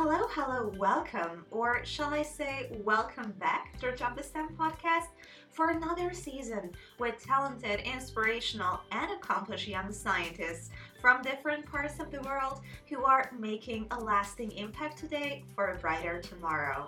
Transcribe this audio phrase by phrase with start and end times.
[0.00, 5.08] Hello, hello, welcome, or shall I say, welcome back to Drop the STEM podcast
[5.50, 12.22] for another season with talented, inspirational, and accomplished young scientists from different parts of the
[12.22, 16.86] world who are making a lasting impact today for a brighter tomorrow.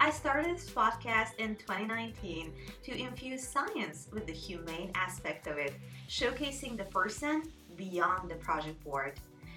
[0.00, 2.52] I started this podcast in 2019
[2.82, 5.74] to infuse science with the humane aspect of it,
[6.08, 7.44] showcasing the person
[7.76, 9.12] beyond the project board.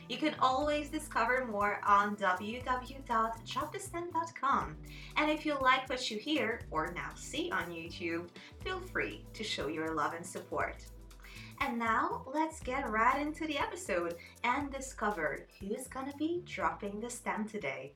[0.07, 4.77] You can always discover more on www.dropthestem.com.
[5.17, 8.27] And if you like what you hear or now see on YouTube,
[8.63, 10.85] feel free to show your love and support.
[11.61, 17.09] And now let's get right into the episode and discover who's gonna be dropping the
[17.09, 17.93] stem today.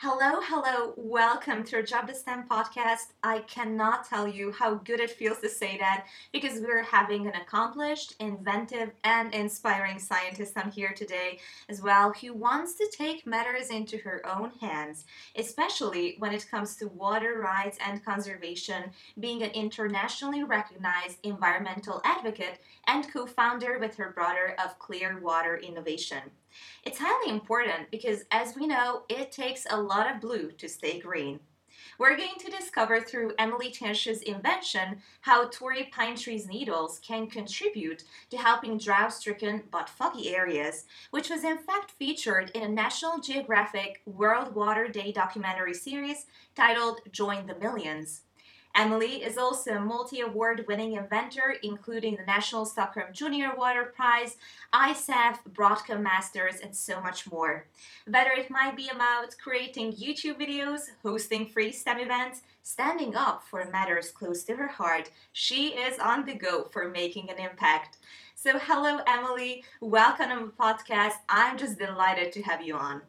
[0.00, 3.14] Hello, hello, welcome to our Drop the STEM podcast.
[3.22, 6.04] I cannot tell you how good it feels to say that
[6.34, 11.38] because we're having an accomplished, inventive, and inspiring scientist on here today
[11.70, 16.76] as well who wants to take matters into her own hands, especially when it comes
[16.76, 23.96] to water rights and conservation, being an internationally recognized environmental advocate and co founder with
[23.96, 26.20] her brother of Clear Water Innovation.
[26.84, 31.00] It's highly important because, as we know, it takes a lot of blue to stay
[31.00, 31.40] green.
[31.98, 38.04] We're going to discover through Emily Tianshi's invention how Torrey pine trees needles can contribute
[38.30, 43.18] to helping drought stricken but foggy areas, which was in fact featured in a National
[43.18, 48.22] Geographic World Water Day documentary series titled Join the Millions.
[48.78, 54.36] Emily is also a multi award winning inventor, including the National Stockholm Junior Water Prize,
[54.74, 57.66] ISEF, Broadcom Masters, and so much more.
[58.06, 63.64] Whether it might be about creating YouTube videos, hosting free STEM events, standing up for
[63.72, 67.96] matters close to her heart, she is on the go for making an impact.
[68.34, 69.64] So, hello, Emily.
[69.80, 71.14] Welcome to the podcast.
[71.30, 73.00] I'm just delighted to have you on.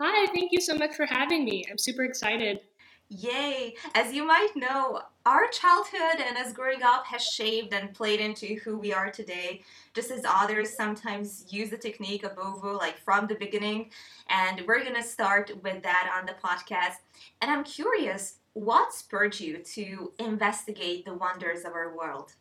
[0.00, 1.64] Hi, thank you so much for having me.
[1.68, 2.60] I'm super excited.
[3.10, 3.74] Yay!
[3.94, 8.56] As you might know, our childhood and as growing up has shaped and played into
[8.56, 9.62] who we are today,
[9.94, 13.90] just as others sometimes use the technique of OVO like from the beginning.
[14.28, 16.96] And we're gonna start with that on the podcast.
[17.40, 22.34] And I'm curious, what spurred you to investigate the wonders of our world?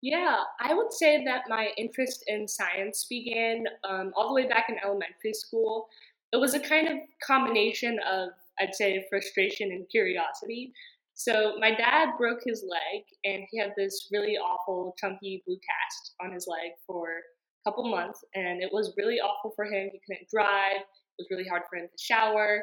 [0.00, 4.66] Yeah, I would say that my interest in science began um, all the way back
[4.68, 5.88] in elementary school.
[6.32, 10.72] It was a kind of combination of I'd say frustration and curiosity.
[11.14, 16.14] So my dad broke his leg and he had this really awful chunky blue cast
[16.20, 19.90] on his leg for a couple months and it was really awful for him.
[19.92, 20.80] He couldn't drive.
[20.82, 22.62] It was really hard for him to shower,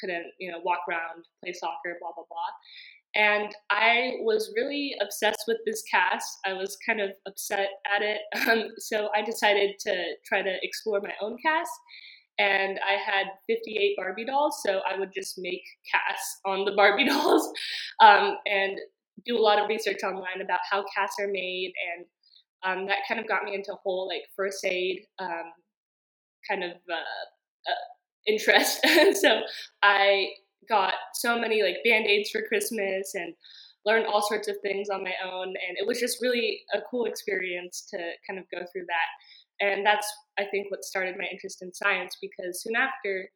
[0.00, 2.52] couldn't, you know, walk around, play soccer, blah blah blah.
[3.16, 6.38] And I was really obsessed with this cast.
[6.46, 8.20] I was kind of upset at it.
[8.48, 11.70] Um, so I decided to try to explore my own cast
[12.38, 17.04] and I had 58 Barbie dolls, so I would just make casts on the Barbie
[17.08, 17.50] dolls
[18.00, 18.78] um, and
[19.26, 22.06] do a lot of research online about how casts are made, and
[22.64, 25.52] um, that kind of got me into a whole like first aid um,
[26.48, 27.86] kind of uh, uh,
[28.26, 28.80] interest.
[29.20, 29.40] so
[29.82, 30.28] I
[30.68, 33.34] got so many like band aids for Christmas and
[33.84, 37.06] learned all sorts of things on my own, and it was just really a cool
[37.06, 37.98] experience to
[38.28, 39.08] kind of go through that
[39.60, 40.06] and that's
[40.38, 43.30] I think what started my interest in science because soon after,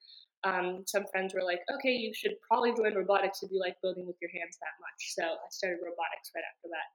[0.44, 4.06] um, some friends were like, "Okay, you should probably join robotics if you like building
[4.06, 6.88] with your hands that much." So I started robotics right after that.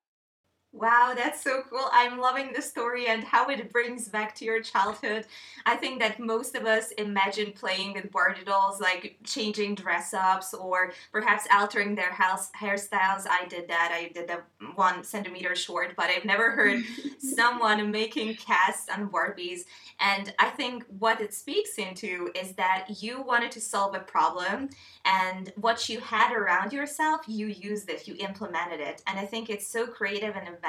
[0.77, 1.89] Wow, that's so cool.
[1.91, 5.25] I'm loving the story and how it brings back to your childhood.
[5.65, 10.53] I think that most of us imagine playing with Barbie dolls, like changing dress ups
[10.53, 13.25] or perhaps altering their house hairstyles.
[13.27, 13.89] I did that.
[13.91, 14.43] I did the
[14.75, 16.83] one centimeter short, but I've never heard
[17.17, 19.61] someone making casts on Barbies.
[19.99, 24.69] And I think what it speaks into is that you wanted to solve a problem
[25.05, 29.01] and what you had around yourself, you used it, you implemented it.
[29.07, 30.66] And I think it's so creative and inventive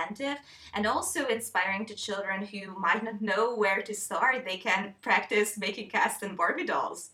[0.74, 4.44] and also inspiring to children who might not know where to start.
[4.44, 7.10] They can practice making casts and Barbie dolls.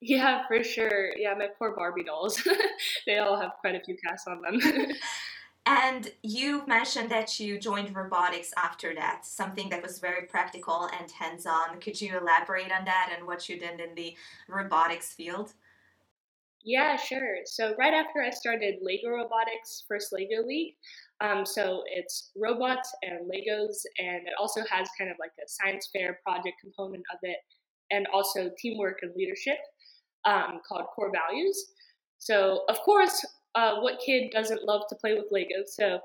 [0.00, 1.16] Yeah, for sure.
[1.16, 2.42] Yeah, my poor Barbie dolls.
[3.06, 4.60] they all have quite a few casts on them.
[5.66, 11.10] and you mentioned that you joined robotics after that, something that was very practical and
[11.10, 11.80] hands on.
[11.80, 14.14] Could you elaborate on that and what you did in the
[14.48, 15.54] robotics field?
[16.62, 17.38] Yeah, sure.
[17.44, 20.74] So, right after I started Lego Robotics, First Lego League,
[21.20, 25.88] um, so it's robots and Legos, and it also has kind of like a science
[25.92, 27.38] fair project component of it,
[27.90, 29.58] and also teamwork and leadership
[30.26, 31.72] um, called Core Values.
[32.18, 33.24] So, of course,
[33.54, 35.68] uh, what kid doesn't love to play with Legos?
[35.68, 36.00] So,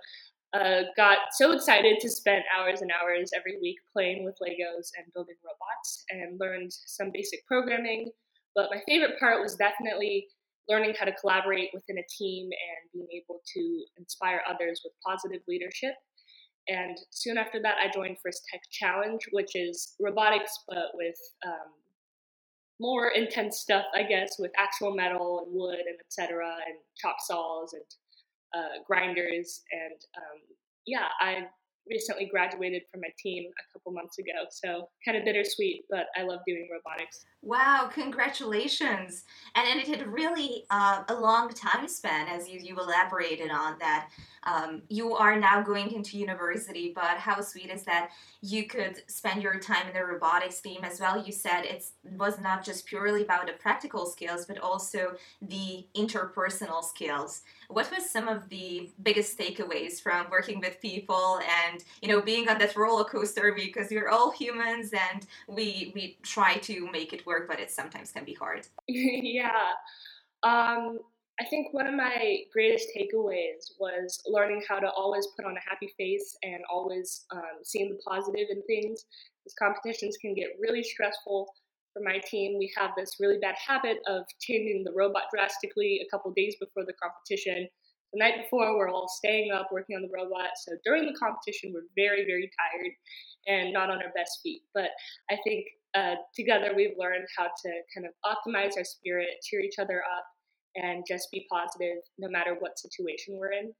[0.53, 5.11] uh, got so excited to spend hours and hours every week playing with Legos and
[5.13, 8.11] building robots and learned some basic programming.
[8.53, 10.27] But my favorite part was definitely
[10.69, 15.41] learning how to collaborate within a team and being able to inspire others with positive
[15.47, 15.93] leadership.
[16.67, 21.73] And soon after that, I joined First Tech Challenge, which is robotics but with um,
[22.79, 26.45] more intense stuff, I guess, with actual metal and wood and etc.
[26.67, 27.83] and chop saws and
[28.55, 29.61] uh, grinders.
[29.71, 30.39] And um,
[30.85, 31.45] yeah, I
[31.89, 34.45] recently graduated from my team a couple months ago.
[34.49, 37.25] So kind of bittersweet, but I love doing robotics.
[37.43, 39.23] Wow, congratulations.
[39.55, 44.09] And, it had really uh, a long time span, as you, you elaborated on that.
[44.43, 48.09] Um, you are now going into university, but how sweet is that
[48.41, 51.23] you could spend your time in the robotics team as well?
[51.23, 51.85] You said it
[52.17, 57.41] was not just purely about the practical skills, but also the interpersonal skills.
[57.69, 61.39] What was some of the biggest takeaways from working with people
[61.69, 66.17] and you know being on that roller coaster because we're all humans and we we
[66.23, 68.67] try to make it work, but it sometimes can be hard.
[68.87, 69.73] yeah.
[70.43, 70.99] Um,
[71.39, 75.69] I think one of my greatest takeaways was learning how to always put on a
[75.69, 79.05] happy face and always um, seeing the positive in things.
[79.45, 81.47] These competitions can get really stressful
[81.93, 82.57] for my team.
[82.59, 86.85] We have this really bad habit of changing the robot drastically a couple days before
[86.85, 87.67] the competition.
[88.13, 90.51] The night before, we're all staying up working on the robot.
[90.57, 92.91] So during the competition, we're very, very tired
[93.47, 94.61] and not on our best feet.
[94.73, 94.89] But
[95.31, 95.65] I think
[95.95, 100.25] uh, together we've learned how to kind of optimize our spirit, cheer each other up,
[100.75, 103.73] and just be positive no matter what situation we're in.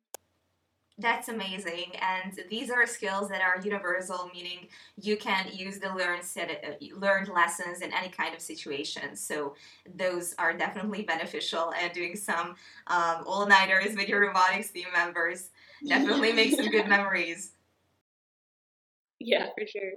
[0.98, 1.94] That's amazing.
[2.00, 4.68] And these are skills that are universal, meaning
[5.02, 9.16] you can use the learned, set, uh, learned lessons in any kind of situation.
[9.16, 9.56] So
[9.96, 11.74] those are definitely beneficial.
[11.82, 12.56] And doing some
[12.88, 15.50] um, all nighters with your robotics team members
[15.88, 17.54] definitely makes some good memories.
[19.20, 19.94] Yeah, for sure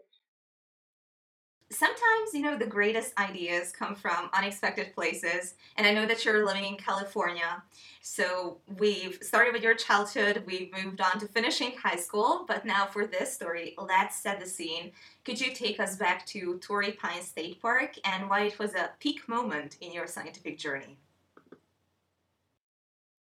[1.74, 6.46] sometimes you know the greatest ideas come from unexpected places and i know that you're
[6.46, 7.62] living in california.
[8.06, 12.86] So we've started with your childhood we've moved on to finishing high school but now
[12.86, 14.92] for this story let's set the scene.
[15.24, 18.90] Could you take us back to torrey pines state park and why it was a
[19.00, 20.98] peak moment in your scientific journey?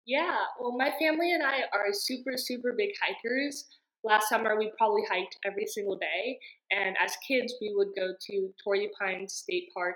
[0.06, 3.68] Yeah well my family and i are super super big hikers.
[4.04, 6.40] Last summer we probably hiked every single day
[6.74, 9.96] and as kids we would go to torrey pines state park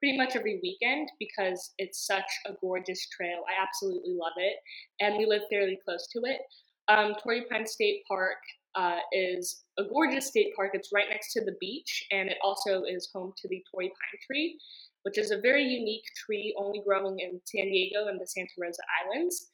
[0.00, 3.42] pretty much every weekend because it's such a gorgeous trail.
[3.48, 4.56] I absolutely love it
[5.00, 6.40] and we live fairly close to it.
[6.88, 8.36] Um, torrey pines state park
[8.74, 10.72] uh, is a gorgeous state park.
[10.74, 14.20] It's right next to the beach and it also is home to the torrey pine
[14.26, 14.58] tree
[15.04, 18.82] which is a very unique tree only growing in san diego and the santa rosa
[19.04, 19.48] islands.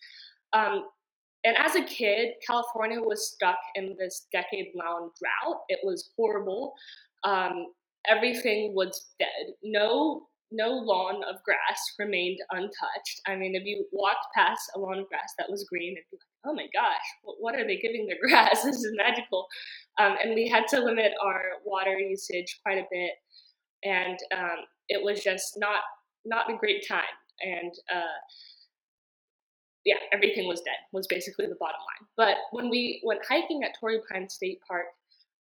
[0.53, 0.87] Um,
[1.45, 5.61] and as a kid, California was stuck in this decade long drought.
[5.69, 6.75] It was horrible.
[7.25, 7.67] Um,
[8.09, 9.55] everything was dead.
[9.63, 13.21] No no lawn of grass remained untouched.
[13.27, 16.17] I mean, if you walked past a lawn of grass that was green, it'd be
[16.17, 18.65] like, oh my gosh, what are they giving their grass?
[18.65, 19.47] this is magical.
[20.01, 23.13] Um, and we had to limit our water usage quite a bit,
[23.85, 25.83] and um, it was just not
[26.25, 27.05] not a great time.
[27.43, 28.19] And uh,
[29.85, 32.09] yeah, everything was dead, was basically the bottom line.
[32.17, 34.87] But when we went hiking at Torrey Pine State Park,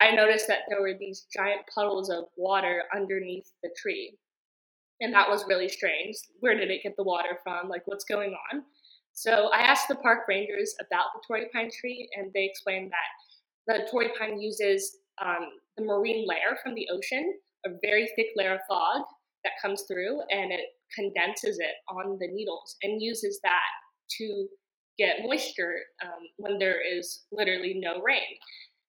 [0.01, 4.17] I noticed that there were these giant puddles of water underneath the tree.
[5.01, 6.17] And that was really strange.
[6.41, 7.69] Where did it get the water from?
[7.69, 8.63] Like, what's going on?
[9.13, 13.09] So I asked the park rangers about the Torrey Pine tree, and they explained that
[13.67, 17.35] the Torrey Pine uses um, the marine layer from the ocean,
[17.67, 19.03] a very thick layer of fog
[19.43, 23.61] that comes through, and it condenses it on the needles and uses that
[24.19, 24.49] to
[24.99, 28.37] get moisture um, when there is literally no rain.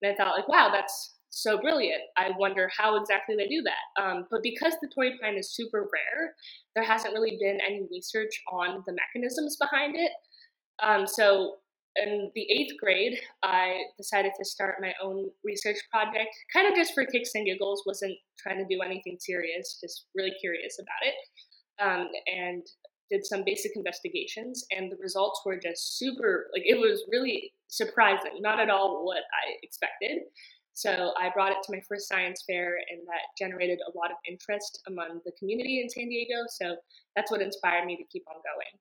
[0.01, 2.01] And I thought, like, wow, that's so brilliant.
[2.17, 4.01] I wonder how exactly they do that.
[4.01, 6.33] Um, but because the Torrey pine is super rare,
[6.75, 10.11] there hasn't really been any research on the mechanisms behind it.
[10.81, 11.57] Um, so
[11.95, 16.93] in the eighth grade, I decided to start my own research project, kind of just
[16.93, 21.15] for kicks and giggles, wasn't trying to do anything serious, just really curious about it.
[21.81, 22.63] Um, and
[23.09, 28.41] did some basic investigations, and the results were just super like it was really surprising,
[28.41, 30.23] not at all what I expected.
[30.73, 34.17] So I brought it to my first science fair, and that generated a lot of
[34.27, 36.45] interest among the community in San Diego.
[36.47, 36.77] So
[37.15, 38.79] that's what inspired me to keep on going.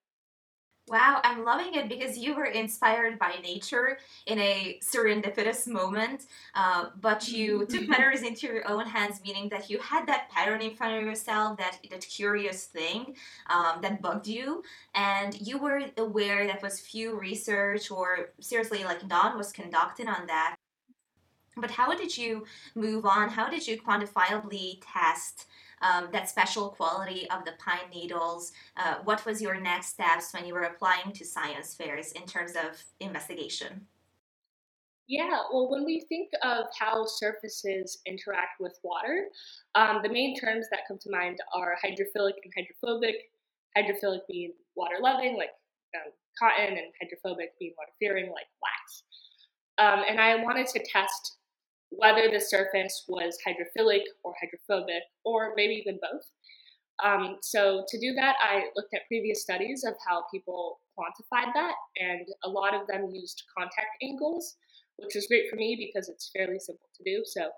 [0.89, 6.87] Wow, I'm loving it because you were inspired by nature in a serendipitous moment, uh,
[7.01, 10.75] but you took matters into your own hands, meaning that you had that pattern in
[10.75, 13.15] front of yourself, that that curious thing
[13.51, 14.63] um, that bugged you,
[14.95, 20.27] and you were aware that was few research or seriously like none was conducted on
[20.27, 20.57] that.
[21.57, 23.29] But how did you move on?
[23.29, 25.47] How did you quantifiably test?
[25.83, 28.53] Um, that special quality of the pine needles?
[28.77, 32.53] Uh, what was your next steps when you were applying to science fairs in terms
[32.53, 33.87] of investigation?
[35.09, 39.29] Yeah, well, when we think of how surfaces interact with water,
[39.75, 43.31] um, the main terms that come to mind are hydrophilic and hydrophobic.
[43.77, 45.51] Hydrophilic being water loving, like
[45.95, 49.05] um, cotton, and hydrophobic being water fearing, like wax.
[49.79, 51.38] Um, and I wanted to test
[51.91, 56.23] whether the surface was hydrophilic or hydrophobic, or maybe even both.
[57.05, 61.75] Um, so to do that, I looked at previous studies of how people quantified that,
[61.97, 64.57] and a lot of them used contact angles,
[64.97, 67.23] which was great for me because it's fairly simple to do.
[67.25, 67.51] So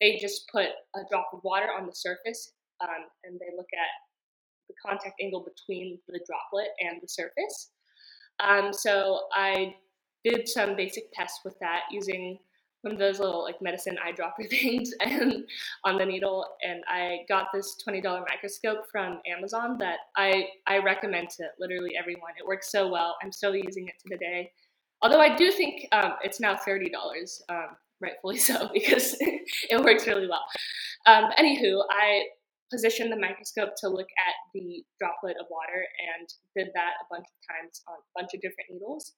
[0.00, 3.88] they just put a drop of water on the surface, um, and they look at
[4.68, 7.70] the contact angle between the droplet and the surface.
[8.40, 9.74] Um, so I
[10.24, 12.38] did some basic tests with that using
[12.84, 15.44] one of those little like medicine eyedropper things and
[15.84, 21.30] on the needle and i got this $20 microscope from amazon that i i recommend
[21.30, 22.32] to literally everyone.
[22.38, 23.16] It works so well.
[23.22, 24.50] I'm still using it to the day.
[25.02, 26.88] Although i do think um, it's now $30
[27.48, 30.44] um, rightfully so because it works really well.
[31.06, 32.22] Um, anywho i
[32.72, 35.86] positioned the microscope to look at the droplet of water
[36.16, 39.12] and did that a bunch of times on a bunch of different needles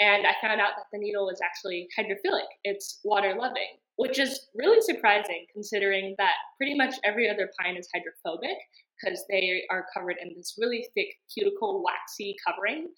[0.00, 2.46] and I found out that the needle was actually hydrophilic.
[2.62, 7.88] It's water loving, which is really surprising considering that pretty much every other pine is
[7.92, 8.58] hydrophobic
[9.00, 12.88] because they are covered in this really thick cuticle waxy covering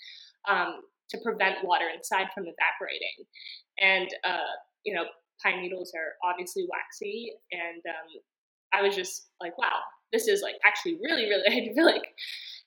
[0.49, 3.25] um, to prevent water inside from evaporating.
[3.81, 4.53] And, uh,
[4.85, 5.05] you know,
[5.43, 7.33] pine needles are obviously waxy.
[7.51, 8.21] And um,
[8.75, 9.81] I was just like, wow,
[10.13, 12.03] this is like actually really, really hydrophilic.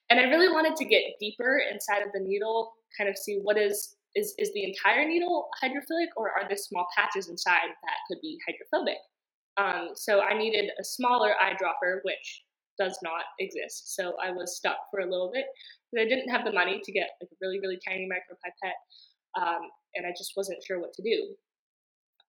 [0.09, 3.57] And I really wanted to get deeper inside of the needle, kind of see what
[3.57, 8.19] is is, is the entire needle hydrophilic or are there small patches inside that could
[8.21, 8.97] be hydrophobic?
[9.57, 12.43] Um, so I needed a smaller eyedropper, which
[12.77, 13.95] does not exist.
[13.95, 15.45] So I was stuck for a little bit
[15.91, 19.41] because I didn't have the money to get like a really, really tiny micropipette.
[19.41, 21.35] Um, and I just wasn't sure what to do.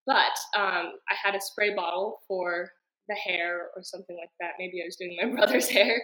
[0.06, 2.70] But um, I had a spray bottle for
[3.08, 4.52] the hair or something like that.
[4.58, 6.02] Maybe I was doing my brother's hair.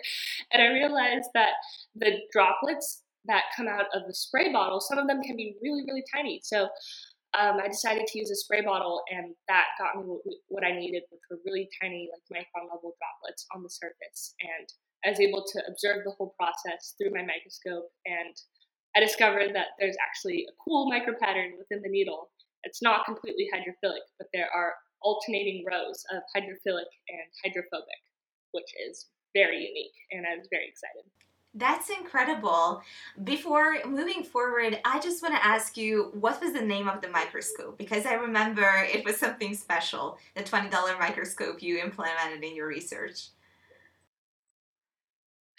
[0.52, 1.52] And I realized that
[1.94, 5.84] the droplets that come out of the spray bottle, some of them can be really,
[5.86, 6.40] really tiny.
[6.42, 6.68] So
[7.38, 11.02] um, I decided to use a spray bottle, and that got me what I needed,
[11.10, 14.34] which were really tiny, like micron level droplets on the surface.
[14.40, 14.66] And
[15.06, 18.34] I was able to observe the whole process through my microscope, and
[18.96, 22.30] I discovered that there's actually a cool micro pattern within the needle.
[22.64, 28.02] It's not completely hydrophilic, but there are alternating rows of hydrophilic and hydrophobic,
[28.50, 31.06] which is very unique, and I was very excited.
[31.54, 32.80] That's incredible.
[33.24, 37.08] Before moving forward, I just want to ask you what was the name of the
[37.08, 37.76] microscope?
[37.76, 43.30] Because I remember it was something special, the $20 microscope you implemented in your research.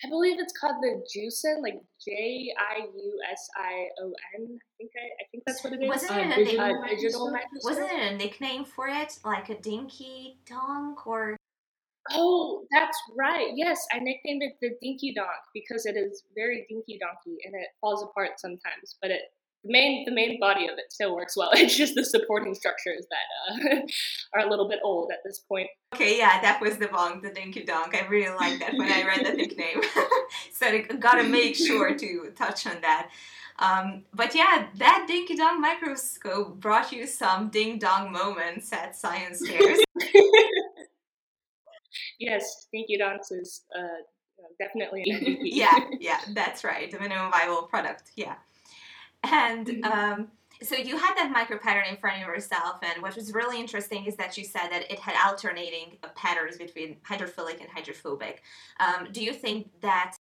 [0.03, 4.57] I believe it's called the Jiusion, like J I U S I O N.
[4.57, 5.89] I think I, I think that's what it is.
[5.89, 7.63] Wasn't it a digital, uh, digital microscope?
[7.63, 11.37] Wasn't it a nickname for it, like a dinky donk or?
[12.11, 13.51] Oh, that's right.
[13.55, 17.67] Yes, I nicknamed it the Dinky Donk because it is very dinky donkey and it
[17.79, 18.97] falls apart sometimes.
[19.01, 19.21] But it
[19.63, 21.51] the main the main body of it still works well.
[21.55, 23.81] It's just the supporting structures that uh,
[24.33, 25.67] are a little bit old at this point.
[25.93, 27.95] Okay, yeah, that was the bong, the Dinky Donk.
[27.95, 29.81] I really like that when I read the nickname.
[30.53, 33.09] so I gotta make sure to touch on that.
[33.59, 39.47] Um, but yeah, that Dinky Dong microscope brought you some ding dong moments at science
[39.47, 39.79] fairs.
[42.21, 44.01] Yes, Dinky Donks is uh,
[44.59, 45.39] definitely an MVP.
[45.43, 46.89] yeah, yeah, that's right.
[46.91, 48.11] The minimum viable product.
[48.15, 48.35] Yeah,
[49.23, 49.67] and.
[49.67, 49.91] Mm-hmm.
[49.91, 50.27] Um,
[50.63, 54.05] so you had that micro pattern in front of yourself, and what was really interesting
[54.05, 58.43] is that you said that it had alternating patterns between hydrophilic and hydrophobic.
[58.79, 60.15] Um, do you think that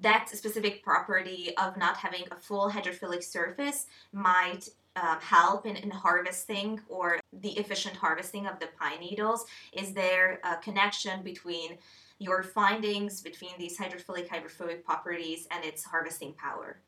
[0.00, 5.90] that specific property of not having a full hydrophilic surface might um, help in, in
[5.90, 9.46] harvesting or the efficient harvesting of the pine needles?
[9.72, 11.78] Is there a connection between
[12.18, 16.78] your findings between these hydrophilic hydrophobic properties and its harvesting power?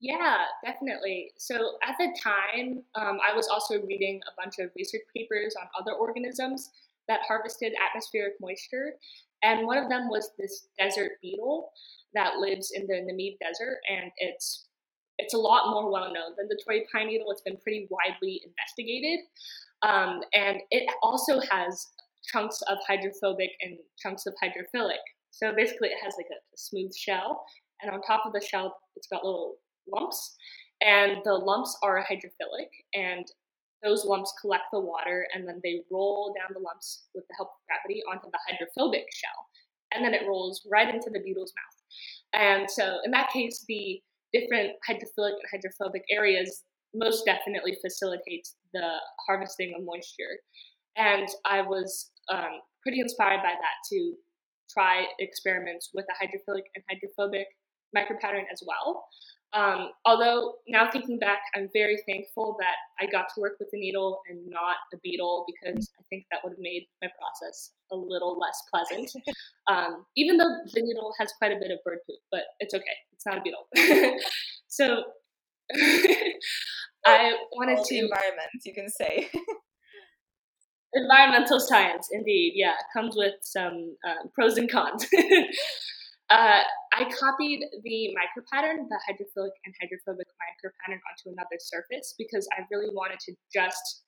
[0.00, 1.32] Yeah, definitely.
[1.36, 5.66] So at the time, um, I was also reading a bunch of research papers on
[5.78, 6.70] other organisms
[7.08, 8.94] that harvested atmospheric moisture.
[9.42, 11.70] And one of them was this desert beetle
[12.14, 14.66] that lives in the Namib Desert, and it's
[15.18, 17.30] it's a lot more well known than the Torrey pine beetle.
[17.30, 19.20] It's been pretty widely investigated,
[19.82, 21.86] um, and it also has
[22.32, 25.02] chunks of hydrophobic and chunks of hydrophilic.
[25.30, 27.44] So basically, it has like a, a smooth shell,
[27.82, 29.56] and on top of the shell, it's got little
[29.92, 30.36] lumps,
[30.80, 33.26] and the lumps are hydrophilic, and
[33.84, 37.48] those lumps collect the water, and then they roll down the lumps with the help
[37.48, 39.46] of gravity onto the hydrophobic shell,
[39.92, 42.42] and then it rolls right into the beetle's mouth.
[42.42, 44.00] And so, in that case, the
[44.32, 46.64] different hydrophilic and hydrophobic areas
[46.94, 50.40] most definitely facilitates the harvesting of moisture.
[50.96, 54.14] And I was um, pretty inspired by that to
[54.70, 57.46] try experiments with a hydrophilic and hydrophobic
[57.96, 59.04] micropattern as well.
[59.54, 63.76] Um, although now thinking back, I'm very thankful that I got to work with a
[63.76, 67.96] needle and not a beetle because I think that would have made my process a
[67.96, 69.10] little less pleasant.
[69.66, 72.84] Um, even though the needle has quite a bit of bird poop, but it's okay.
[73.14, 73.66] It's not a beetle.
[74.68, 75.04] so
[77.06, 79.30] I wanted All to environment, you can say.
[80.92, 82.52] environmental science, indeed.
[82.56, 85.06] Yeah, comes with some uh, pros and cons.
[86.30, 86.62] Uh,
[86.94, 92.48] I copied the micro pattern, the hydrophilic and hydrophobic micro pattern, onto another surface because
[92.56, 94.04] I really wanted to just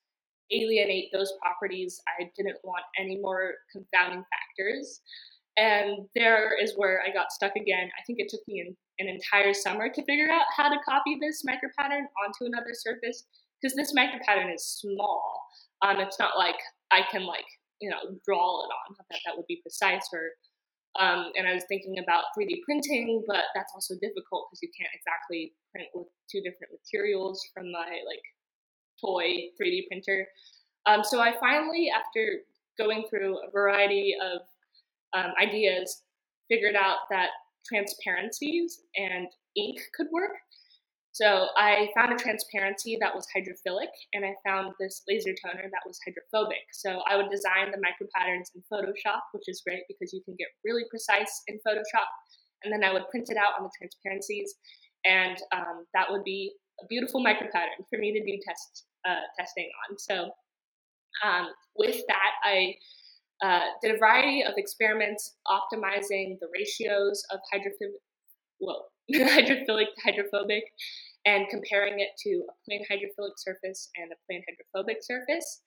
[0.50, 2.00] alienate those properties.
[2.08, 5.00] I didn't want any more confounding factors.
[5.58, 7.88] And there is where I got stuck again.
[7.98, 11.18] I think it took me an, an entire summer to figure out how to copy
[11.20, 13.24] this micro pattern onto another surface
[13.60, 15.42] because this micro pattern is small.
[15.82, 16.56] Um, it's not like
[16.90, 17.46] I can like
[17.80, 18.96] you know draw it on.
[19.10, 20.30] That that would be precise or
[20.98, 24.92] um, and I was thinking about 3D printing, but that's also difficult because you can't
[24.94, 28.22] exactly print with two different materials from my like
[29.00, 30.26] toy 3D printer.
[30.86, 32.40] Um, so I finally, after
[32.78, 34.42] going through a variety of
[35.14, 36.02] um, ideas,
[36.48, 37.30] figured out that
[37.66, 39.26] transparencies and
[39.56, 40.32] ink could work.
[41.16, 45.86] So I found a transparency that was hydrophilic, and I found this laser toner that
[45.86, 46.68] was hydrophobic.
[46.72, 50.36] So I would design the micro patterns in Photoshop, which is great because you can
[50.36, 52.04] get really precise in Photoshop.
[52.62, 54.56] And then I would print it out on the transparencies,
[55.06, 59.24] and um, that would be a beautiful micro pattern for me to do test uh,
[59.40, 59.96] testing on.
[59.96, 60.28] So
[61.24, 62.74] um, with that, I
[63.42, 68.04] uh, did a variety of experiments optimizing the ratios of hydrophilic,
[68.60, 70.64] well, hydrophilic to hydrophobic
[71.24, 75.62] and comparing it to a plain hydrophilic surface and a plain hydrophobic surface.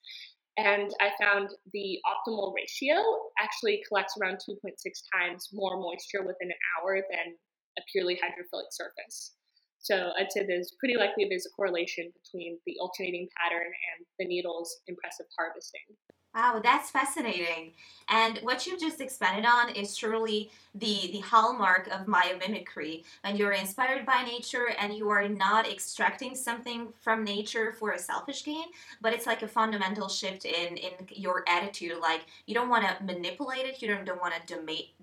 [0.56, 2.96] And I found the optimal ratio
[3.38, 4.74] actually collects around 2.6
[5.12, 7.36] times more moisture within an hour than
[7.78, 9.34] a purely hydrophilic surface.
[9.78, 14.26] So I'd say there's pretty likely there's a correlation between the alternating pattern and the
[14.26, 15.96] needle's impressive harvesting.
[16.32, 17.72] Wow, that's fascinating.
[18.08, 23.02] And what you've just expanded on is truly the, the hallmark of biomimicry.
[23.24, 27.98] When you're inspired by nature and you are not extracting something from nature for a
[27.98, 28.66] selfish gain,
[29.00, 31.98] but it's like a fundamental shift in, in your attitude.
[32.00, 34.56] Like you don't want to manipulate it, you don't, don't want to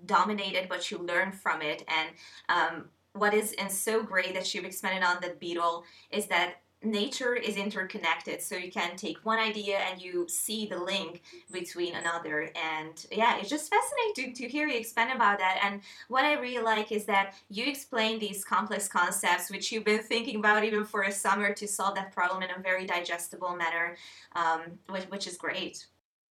[0.06, 1.84] dominate it, but you learn from it.
[1.88, 2.08] And
[2.48, 7.34] um, what is and so great that you've expanded on that beetle is that nature
[7.34, 12.50] is interconnected so you can take one idea and you see the link between another.
[12.54, 15.60] And yeah it's just fascinating to, to hear you expand about that.
[15.62, 20.02] And what i really like is that you explain these complex concepts which you've been
[20.02, 23.96] thinking about even for a summer to solve that problem in a very digestible manner
[24.36, 25.86] um, which, which is great.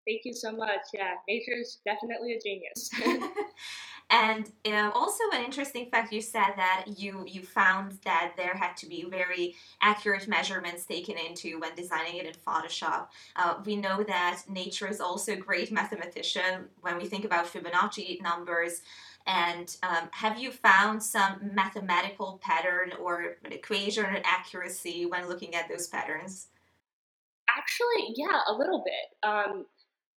[0.08, 0.82] Thank you so much.
[0.94, 2.90] Yeah nature is definitely a genius
[4.10, 8.78] And uh, also an interesting fact, you said that you you found that there had
[8.78, 13.08] to be very accurate measurements taken into when designing it in Photoshop.
[13.36, 18.22] Uh, we know that nature is also a great mathematician when we think about Fibonacci
[18.22, 18.82] numbers.
[19.26, 25.68] And um, have you found some mathematical pattern or equation or accuracy when looking at
[25.68, 26.48] those patterns?
[27.50, 29.30] Actually, yeah, a little bit.
[29.30, 29.66] Um,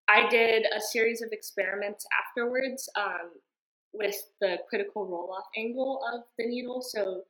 [0.07, 2.89] I did a series of experiments afterwards.
[2.97, 3.31] Um,
[3.93, 6.81] with the critical roll off angle of the needle.
[6.81, 7.23] So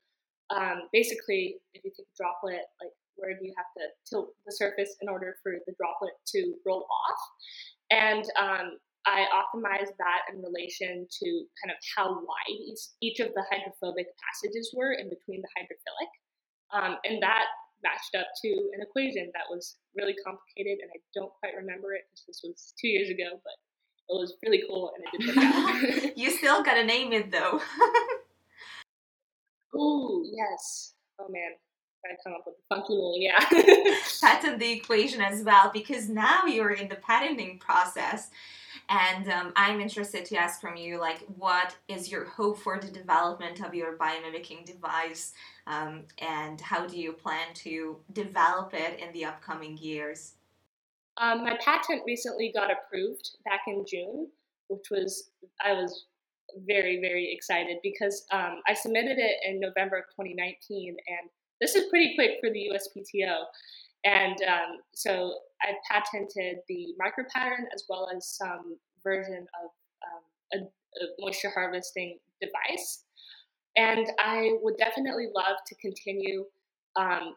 [0.56, 4.52] um, basically, if you take a droplet, like where do you have to tilt the
[4.52, 7.22] surface in order for the droplet to roll off?
[7.92, 13.34] And um, I optimized that in relation to kind of how wide each, each of
[13.34, 16.12] the hydrophobic passages were in between the hydrophilic.
[16.72, 17.46] Um, and that
[17.84, 22.06] matched up to an equation that was really complicated, and I don't quite remember it
[22.10, 23.58] because this was two years ago, but
[24.12, 26.18] it was really cool and it did work out.
[26.18, 27.62] you still gotta name it though.
[29.76, 30.94] Ooh, yes.
[31.20, 31.52] Oh man.
[32.04, 33.40] I come up with a funky name, yeah.
[34.22, 38.32] patent the equation as well because now you're in the patenting process.
[38.90, 42.90] And um, I'm interested to ask from you, like, what is your hope for the
[42.90, 45.34] development of your biomimicking device,
[45.68, 50.34] um, and how do you plan to develop it in the upcoming years?
[51.22, 54.28] Um, my patent recently got approved back in June,
[54.70, 55.30] which was
[55.64, 56.06] I was
[56.68, 61.30] very very excited because um, I submitted it in November of 2019, and
[61.62, 63.44] this is pretty quick for the USPTO.
[64.04, 69.70] And um, so I patented the micro pattern as well as some version of
[70.04, 73.04] um, a, a, moisture harvesting device.
[73.78, 76.46] And I would definitely love to continue
[76.96, 77.36] um,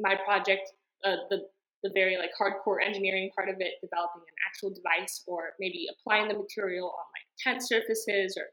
[0.00, 0.72] my project,
[1.04, 1.46] uh, the
[1.82, 6.28] the very like hardcore engineering part of it, developing an actual device, or maybe applying
[6.28, 8.44] the material on like tent surfaces or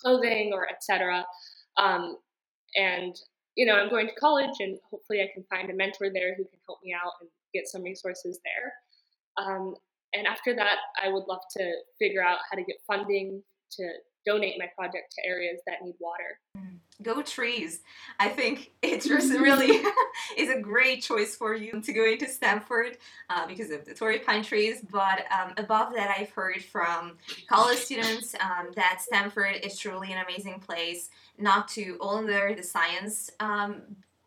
[0.00, 1.24] clothing or etc.
[1.76, 2.16] Um,
[2.76, 3.14] and
[3.56, 6.44] you know, I'm going to college, and hopefully, I can find a mentor there who
[6.44, 9.44] can help me out and get some resources there.
[9.44, 9.74] Um,
[10.14, 13.42] and after that, I would love to figure out how to get funding
[13.72, 13.82] to
[14.26, 16.38] donate my project to areas that need water.
[16.56, 16.78] Mm.
[17.02, 17.80] Go trees.
[18.20, 19.82] I think it's just really
[20.36, 24.20] is a great choice for you to go into Stanford uh, because of the Torrey
[24.20, 24.84] pine trees.
[24.90, 30.24] But um, above that, I've heard from college students um, that Stanford is truly an
[30.24, 31.08] amazing place,
[31.38, 33.82] not to only the science um,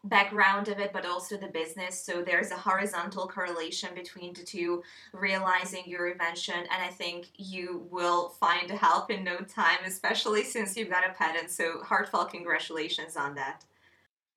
[0.06, 2.02] background of it, but also the business.
[2.02, 6.56] So there's a horizontal correlation between the two, realizing your invention.
[6.56, 11.14] And I think you will find help in no time, especially since you've got a
[11.14, 11.50] patent.
[11.50, 13.64] So heartfelt congratulations on that.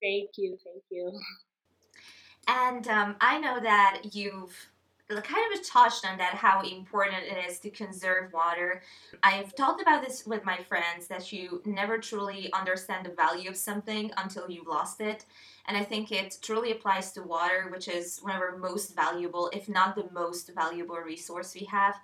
[0.03, 0.57] Thank you.
[0.65, 1.19] Thank you.
[2.47, 4.57] And um, I know that you've
[5.17, 8.83] kind of touched on that how important it is to conserve water.
[9.23, 13.57] I've talked about this with my friends that you never truly understand the value of
[13.57, 15.25] something until you've lost it.
[15.67, 19.51] And I think it truly applies to water, which is one of our most valuable,
[19.55, 21.97] if not the most valuable resource we have.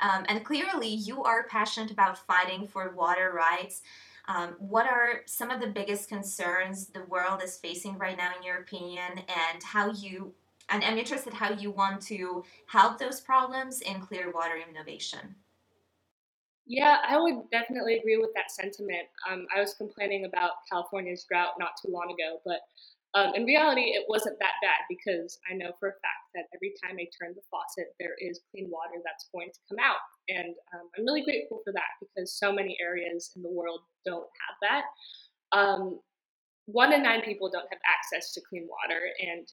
[0.00, 3.82] Um, and clearly, you are passionate about fighting for water rights.
[4.26, 8.42] Um, what are some of the biggest concerns the world is facing right now, in
[8.42, 10.34] your opinion, and how you?
[10.70, 15.36] And I'm interested how you want to help those problems in clear water innovation.
[16.66, 19.08] Yeah, I would definitely agree with that sentiment.
[19.30, 22.60] Um, I was complaining about California's drought not too long ago, but
[23.14, 26.74] um, in reality, it wasn't that bad because I know for a fact that every
[26.84, 30.04] time I turn the faucet, there is clean water that's going to come out.
[30.28, 34.28] And um, I'm really grateful for that because so many areas in the world don't
[34.44, 34.84] have that.
[35.56, 36.00] Um,
[36.66, 39.48] one in nine people don't have access to clean water, and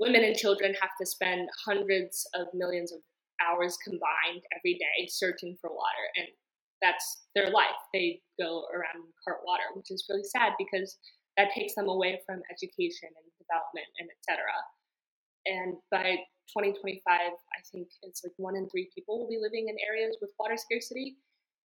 [0.00, 3.00] women and children have to spend hundreds of millions of
[3.42, 6.06] hours combined every day searching for water.
[6.16, 6.28] And
[6.82, 7.78] that's their life.
[7.92, 10.98] They go around and cart water, which is really sad because
[11.36, 14.42] that takes them away from education and development and etc.
[15.46, 16.22] And by
[16.54, 17.30] 2025, I
[17.70, 21.16] think it's like one in three people will be living in areas with water scarcity.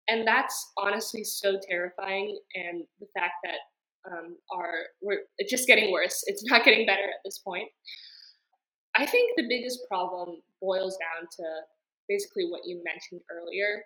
[0.08, 2.38] And that's honestly so terrifying.
[2.54, 3.60] And the fact that
[4.10, 6.22] um, our we're it's just getting worse.
[6.26, 7.68] It's not getting better at this point.
[8.94, 11.44] I think the biggest problem boils down to
[12.08, 13.84] basically what you mentioned earlier,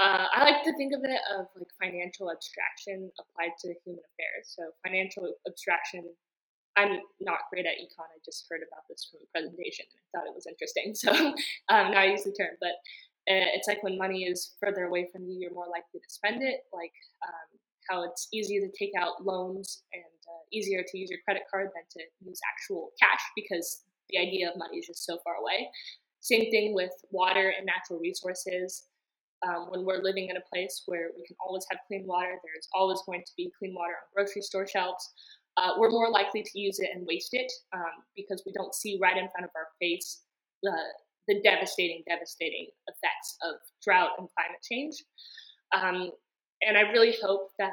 [0.00, 4.56] uh, I like to think of it of like financial abstraction applied to human affairs.
[4.56, 6.04] So financial abstraction.
[6.76, 8.08] I'm not great at econ.
[8.08, 10.94] I just heard about this from a presentation and I thought it was interesting.
[10.96, 11.12] So
[11.68, 12.80] um, now I use the term, but
[13.28, 16.42] uh, it's like when money is further away from you, you're more likely to spend
[16.42, 16.64] it.
[16.72, 21.20] Like um, how it's easier to take out loans and uh, easier to use your
[21.26, 25.18] credit card than to use actual cash because the idea of money is just so
[25.24, 25.68] far away.
[26.20, 28.84] Same thing with water and natural resources
[29.46, 32.68] um, when we're living in a place where we can always have clean water, there's
[32.74, 35.12] always going to be clean water on grocery store shelves.
[35.56, 38.98] Uh, we're more likely to use it and waste it um, because we don't see
[39.00, 40.22] right in front of our face
[40.62, 40.76] the,
[41.26, 45.04] the devastating, devastating effects of drought and climate change.
[45.72, 46.10] Um,
[46.62, 47.72] and I really hope that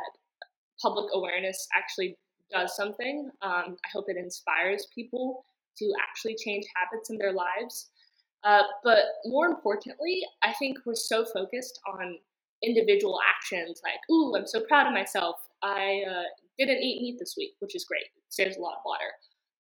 [0.82, 2.18] public awareness actually
[2.52, 3.30] does something.
[3.42, 5.44] Um, I hope it inspires people
[5.80, 7.90] to actually change habits in their lives.
[8.44, 12.18] Uh, but more importantly, I think we're so focused on
[12.64, 15.36] individual actions like, ooh, I'm so proud of myself.
[15.64, 16.24] I uh,
[16.58, 18.04] didn't eat meat this week, which is great.
[18.04, 19.12] It saves a lot of water.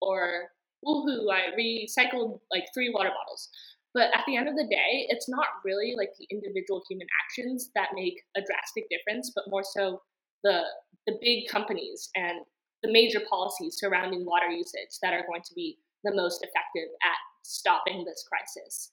[0.02, 0.50] Or,
[0.86, 3.50] woohoo, I recycled like three water bottles.
[3.94, 7.72] But at the end of the day, it's not really like the individual human actions
[7.74, 10.02] that make a drastic difference, but more so
[10.44, 10.62] the
[11.08, 12.42] the big companies and
[12.84, 17.18] the major policies surrounding water usage that are going to be the most effective at
[17.44, 18.92] stopping this crisis.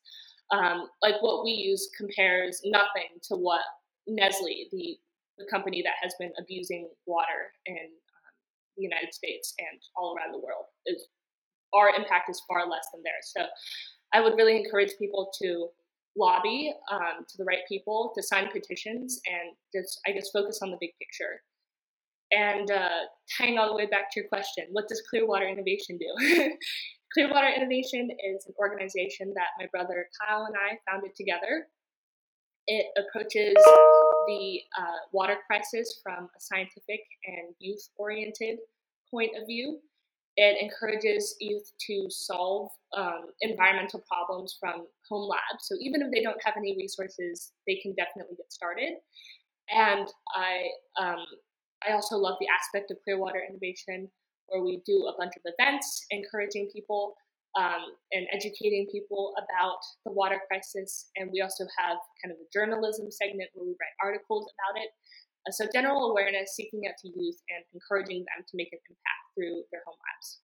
[0.51, 3.63] Um, like what we use compares nothing to what
[4.07, 4.99] Nestle, the,
[5.39, 8.35] the company that has been abusing water in um,
[8.77, 11.09] the United States and all around the world, is
[11.73, 13.33] our impact is far less than theirs.
[13.37, 13.47] So
[14.13, 15.69] I would really encourage people to
[16.17, 20.71] lobby um, to the right people, to sign petitions, and just, I guess, focus on
[20.71, 21.43] the big picture.
[22.35, 22.89] And uh,
[23.39, 26.57] tying all the way back to your question, what does Clearwater Innovation do?
[27.15, 31.69] Clearwater Innovation is an organization that my brother Kyle and I founded together.
[32.67, 33.55] It approaches
[34.27, 38.59] the uh, water crisis from a scientific and youth oriented
[39.11, 39.79] point of view.
[40.37, 45.69] It encourages youth to solve um, environmental problems from home labs.
[45.69, 48.95] So even if they don't have any resources, they can definitely get started.
[49.71, 50.69] And I,
[51.01, 51.25] um,
[51.87, 54.09] I also love the aspect of Clearwater Innovation
[54.49, 57.15] where we do a bunch of events encouraging people
[57.57, 61.09] um, and educating people about the water crisis.
[61.17, 64.91] And we also have kind of a journalism segment where we write articles about it.
[65.47, 69.25] Uh, so, general awareness, seeking out to youth, and encouraging them to make an impact
[69.37, 70.41] through their home labs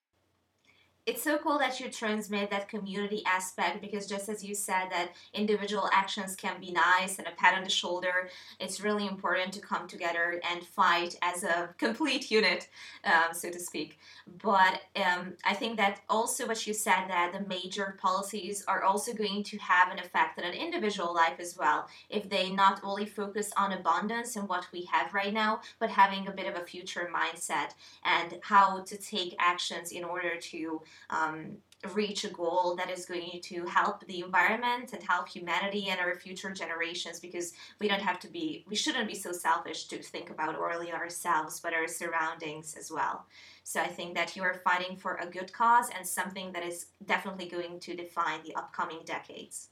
[1.11, 5.09] it's so cool that you transmit that community aspect because just as you said that
[5.35, 8.29] individual actions can be nice and a pat on the shoulder
[8.61, 12.68] it's really important to come together and fight as a complete unit
[13.05, 13.99] um, so to speak.
[14.40, 19.12] But um, i think that also what you said that the major policies are also
[19.12, 23.07] going to have an effect on an individual life as well if they not only
[23.07, 26.64] focus on abundance and what we have right now but having a bit of a
[26.64, 27.70] future mindset
[28.05, 31.56] and how to take actions in order to um,
[31.94, 36.14] reach a goal that is going to help the environment and help humanity and our
[36.14, 40.28] future generations because we don't have to be we shouldn't be so selfish to think
[40.28, 43.24] about only ourselves but our surroundings as well.
[43.64, 46.86] So i think that you are fighting for a good cause and something that is
[47.06, 49.68] definitely going to define the upcoming decades.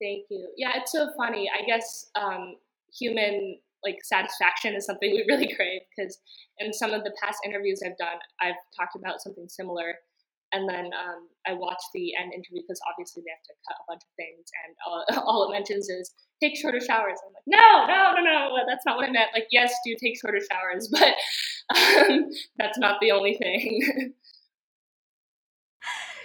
[0.00, 0.50] Thank you.
[0.56, 1.50] Yeah it's so funny.
[1.50, 2.54] I guess um,
[2.92, 6.18] human like satisfaction is something we really crave because
[6.58, 9.96] in some of the past interviews I've done, I've talked about something similar.
[10.54, 13.88] And then um, I watched the end interview because obviously they have to cut a
[13.88, 17.16] bunch of things, and all, all it mentions is take shorter showers.
[17.24, 19.30] I'm like, no, no, no, no, that's not what I meant.
[19.32, 21.16] Like, yes, do take shorter showers, but
[21.74, 24.12] um, that's not the only thing.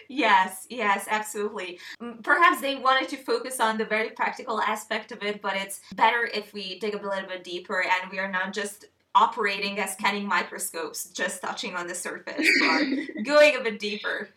[0.09, 1.79] Yes, yes, absolutely.
[2.01, 5.81] Mm, perhaps they wanted to focus on the very practical aspect of it, but it's
[5.95, 9.93] better if we dig a little bit deeper and we are not just operating as
[9.93, 12.81] scanning microscopes, just touching on the surface, or
[13.23, 14.29] going a bit deeper.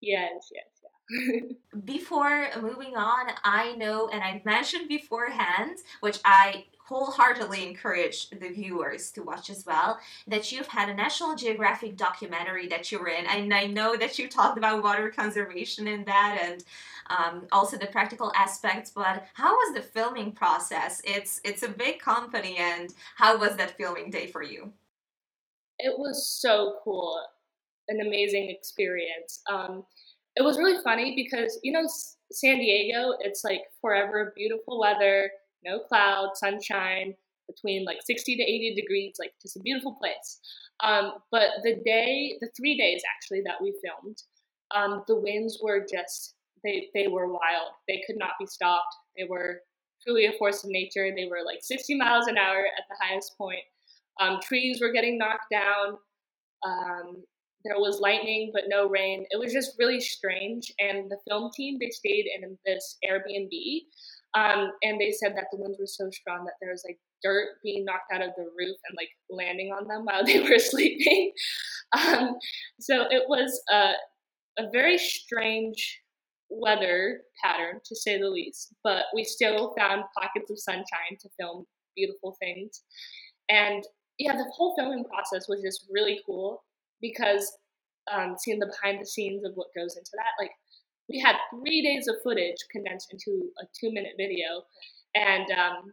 [0.00, 1.52] Yes, yes,
[1.84, 9.12] Before moving on, I know, and I mentioned beforehand, which I wholeheartedly encourage the viewers
[9.12, 13.26] to watch as well that you've had a National Geographic documentary that you were in,
[13.26, 16.64] and I know that you talked about water conservation in that and
[17.08, 18.90] um, also the practical aspects.
[18.90, 21.00] But how was the filming process?
[21.04, 24.72] It's it's a big company, and how was that filming day for you?
[25.78, 27.24] It was so cool,
[27.86, 29.42] an amazing experience.
[29.48, 29.84] Um,
[30.34, 31.86] it was really funny because you know
[32.32, 35.30] San Diego, it's like forever beautiful weather
[35.64, 37.14] no clouds, sunshine,
[37.50, 40.40] between like 60 to 80 degrees, like just a beautiful place.
[40.82, 44.18] Um, but the day, the three days actually that we filmed,
[44.74, 47.72] um, the winds were just they they were wild.
[47.88, 48.94] They could not be stopped.
[49.16, 49.60] They were
[50.02, 51.10] truly a force of nature.
[51.14, 53.60] They were like 60 miles an hour at the highest point.
[54.20, 55.96] Um, trees were getting knocked down.
[56.64, 57.24] Um,
[57.64, 59.26] there was lightning, but no rain.
[59.30, 60.72] It was just really strange.
[60.78, 63.50] And the film team they stayed in this Airbnb
[64.34, 67.48] um, and they said that the winds were so strong that there was like dirt
[67.62, 71.32] being knocked out of the roof and like landing on them while they were sleeping.
[71.96, 72.36] Um,
[72.78, 73.92] so it was a,
[74.58, 76.00] a very strange
[76.48, 81.64] weather pattern to say the least, but we still found pockets of sunshine to film
[81.96, 82.82] beautiful things.
[83.48, 83.82] And
[84.18, 86.62] yeah, the whole filming process was just really cool
[87.00, 87.50] because
[88.12, 90.50] um, seeing the behind the scenes of what goes into that, like
[91.10, 94.62] we had three days of footage condensed into a two minute video.
[95.14, 95.92] And um,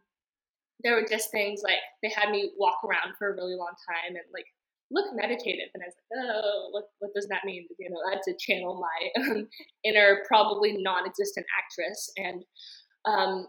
[0.84, 4.16] there were just things like they had me walk around for a really long time
[4.16, 4.46] and like
[4.92, 5.70] look meditative.
[5.74, 7.68] And I was like, oh, what, what does that mean?
[7.80, 9.48] You know, I had to channel my um,
[9.84, 12.12] inner, probably non existent actress.
[12.18, 12.46] And
[13.06, 13.48] um,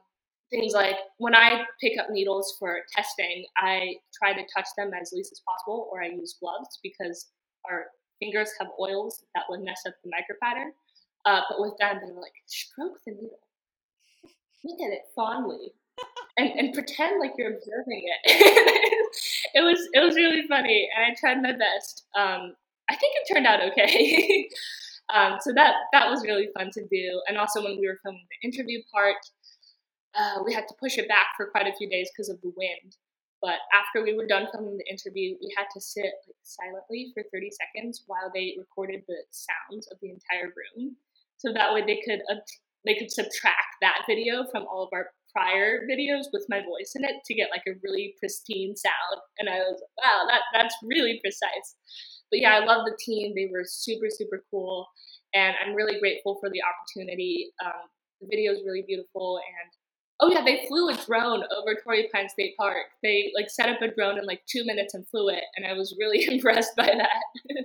[0.51, 5.13] things like when I pick up needles for testing, I try to touch them as
[5.13, 7.29] least as possible, or I use gloves because
[7.71, 7.87] our
[8.21, 10.71] fingers have oils that would mess up the micropattern.
[11.29, 13.39] Uh, but with them, they were like, stroke the needle,
[14.65, 15.75] look at it fondly,
[16.39, 18.21] and, and pretend like you're observing it.
[19.55, 22.07] it was it was really funny, and I tried my best.
[22.17, 22.55] Um,
[22.89, 24.49] I think it turned out okay.
[25.15, 27.21] um, so that that was really fun to do.
[27.29, 29.21] And also when we were filming the interview part,
[30.15, 32.53] uh, we had to push it back for quite a few days because of the
[32.57, 32.97] wind.
[33.43, 37.23] But after we were done filming the interview, we had to sit like, silently for
[37.31, 40.97] 30 seconds while they recorded the sounds of the entire room,
[41.39, 42.41] so that way they could uh,
[42.85, 47.05] they could subtract that video from all of our prior videos with my voice in
[47.05, 49.21] it to get like a really pristine sound.
[49.39, 51.77] And I was wow, that that's really precise.
[52.31, 53.33] But yeah, I love the team.
[53.35, 54.87] They were super super cool,
[55.35, 57.51] and I'm really grateful for the opportunity.
[57.65, 57.89] Um,
[58.21, 59.71] the video is really beautiful and
[60.21, 62.87] Oh yeah, they flew a drone over Torrey Pine State Park.
[63.05, 65.75] They like set up a drone in like two minutes and flew it, and I
[65.75, 67.65] was really impressed by that.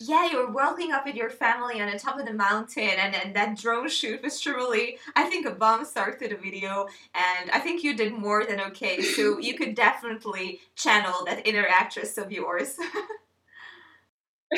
[0.00, 3.14] yeah, you were walking up with your family on the top of the mountain, and,
[3.14, 6.86] and that drone shoot was truly, I think, a bomb start to the video.
[7.14, 11.66] And I think you did more than okay, so you could definitely channel that inner
[11.66, 12.76] actress of yours.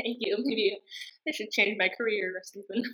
[0.00, 0.36] Thank you.
[0.44, 0.78] Maybe
[1.28, 2.84] I should change my career or something.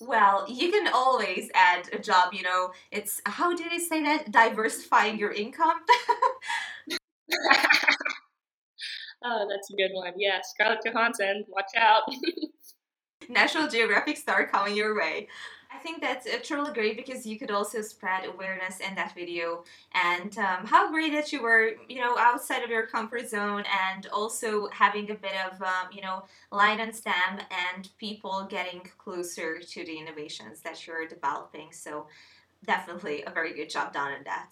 [0.00, 2.72] Well, you can always add a job, you know.
[2.90, 4.30] It's how did I say that?
[4.30, 5.80] Diversifying your income.
[9.26, 10.14] oh, that's a good one.
[10.16, 12.04] Yeah, Scarlett Johansson, watch out.
[13.28, 15.28] National Geographic star coming your way.
[15.74, 19.64] I think that's uh, truly great because you could also spread awareness in that video
[19.94, 24.06] and um, how great that you were, you know, outside of your comfort zone and
[24.08, 27.40] also having a bit of, um, you know, light on STEM
[27.74, 31.72] and people getting closer to the innovations that you're developing.
[31.72, 32.06] So
[32.66, 34.50] definitely a very good job done in that.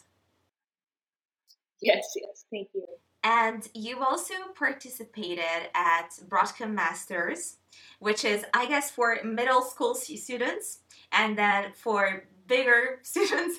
[1.81, 2.87] Yes, yes, thank you.
[3.25, 7.57] And you've also participated at Broadcom Masters,
[7.99, 10.81] which is, I guess, for middle school students.
[11.11, 13.59] And then for bigger students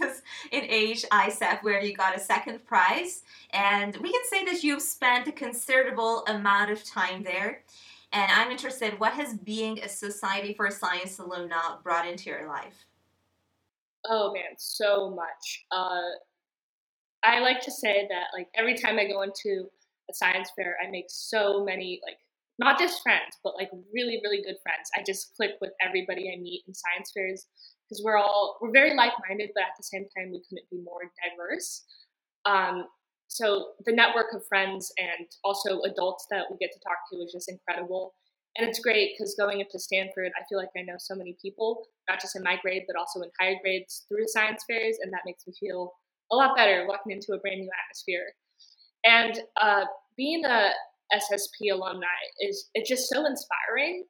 [0.52, 3.24] in age ISEF, where you got a second prize.
[3.52, 7.64] And we can say that you've spent a considerable amount of time there.
[8.14, 12.86] And I'm interested, what has being a Society for Science alumna brought into your life?
[14.08, 15.66] Oh man, so much.
[15.72, 16.02] Uh,
[17.26, 19.66] I like to say that like every time I go into
[20.10, 22.18] a science fair, I make so many like
[22.58, 24.90] not just friends, but like really, really good friends.
[24.96, 27.48] I just click with everybody I meet in science fairs
[27.84, 31.12] because we're all we're very like-minded, but at the same time we couldn't be more
[31.20, 31.84] diverse.
[32.46, 32.86] Um,
[33.28, 37.34] so the network of friends and also adults that we get to talk to is
[37.34, 38.14] just incredible.
[38.56, 41.88] And it's great because going into Stanford, I feel like I know so many people,
[42.08, 44.98] not just in my grade, but also in higher grades through science fairs.
[45.02, 45.92] And that makes me feel
[46.32, 48.34] a lot better walking into a brand new atmosphere.
[49.06, 49.86] And uh,
[50.18, 50.72] being a
[51.14, 52.08] SSP alumni
[52.42, 54.06] is it's just so inspiring.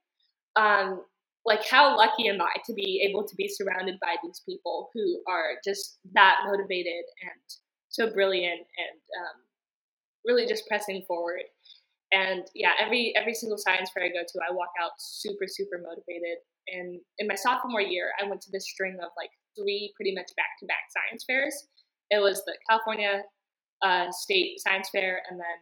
[0.56, 1.02] Um,
[1.46, 5.22] like how lucky am I to be able to be surrounded by these people who
[5.28, 7.42] are just that motivated and
[7.90, 9.38] so brilliant and um,
[10.26, 11.44] really just pressing forward.
[12.12, 15.78] And yeah, every every single science fair I go to, I walk out super super
[15.78, 16.40] motivated.
[16.68, 20.32] And in my sophomore year, I went to this string of like three pretty much
[20.36, 21.68] back to back science fairs
[22.10, 23.24] it was the California
[23.82, 25.58] uh, State Science Fair, and then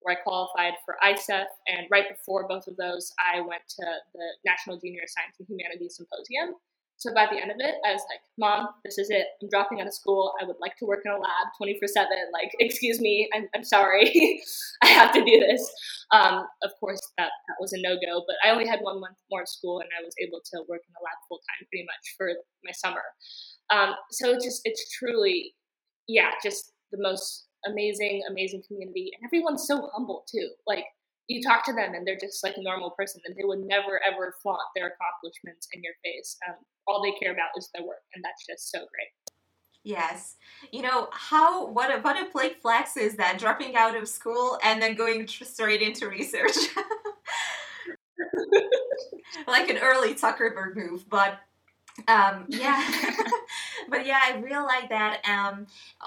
[0.00, 1.46] where I qualified for ISEF.
[1.66, 5.96] And right before both of those, I went to the National Junior Science and Humanities
[5.96, 6.54] Symposium.
[6.98, 9.26] So by the end of it, I was like, Mom, this is it.
[9.40, 10.34] I'm dropping out of school.
[10.42, 12.10] I would like to work in a lab 24 7.
[12.32, 14.42] Like, excuse me, I'm, I'm sorry.
[14.82, 15.62] I have to do this.
[16.12, 19.16] Um, of course, that, that was a no go, but I only had one month
[19.30, 21.86] more of school and I was able to work in the lab full time pretty
[21.86, 22.32] much for
[22.64, 23.06] my summer.
[23.70, 25.54] Um, so it's just, it's truly
[26.08, 29.12] yeah, just the most amazing, amazing community.
[29.14, 30.48] And everyone's so humble too.
[30.66, 30.84] Like
[31.28, 34.00] you talk to them and they're just like a normal person and they would never
[34.02, 36.36] ever flaunt their accomplishments in your face.
[36.48, 38.02] Um, all they care about is their work.
[38.14, 39.34] And that's just so great.
[39.84, 40.36] Yes.
[40.72, 44.58] You know, how, what a, what a plague flex is that dropping out of school
[44.64, 46.52] and then going straight into research.
[49.46, 51.40] like an early Zuckerberg move, but
[52.06, 52.82] um, yeah.
[53.88, 55.22] but yeah, I really like that.
[55.28, 55.66] Um,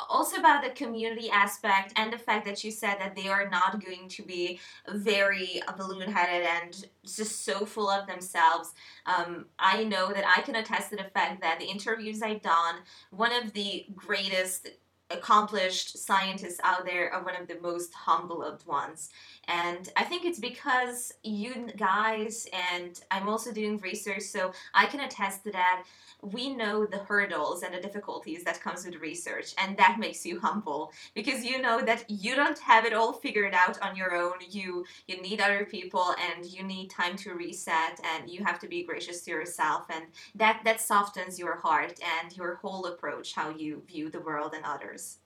[0.09, 3.83] also about the community aspect and the fact that you said that they are not
[3.83, 8.73] going to be very balloon headed and just so full of themselves.
[9.05, 12.75] Um, I know that I can attest to the fact that the interviews I've done,
[13.11, 14.69] one of the greatest
[15.11, 19.09] accomplished scientists out there are one of the most humbled ones.
[19.47, 25.01] And I think it's because you guys, and I'm also doing research, so I can
[25.01, 25.83] attest to that
[26.21, 30.39] we know the hurdles and the difficulties that comes with research and that makes you
[30.39, 34.33] humble because you know that you don't have it all figured out on your own.
[34.49, 38.67] You you need other people and you need time to reset and you have to
[38.67, 40.05] be gracious to yourself and
[40.35, 44.65] that that softens your heart and your whole approach how you view the world and
[44.65, 45.17] others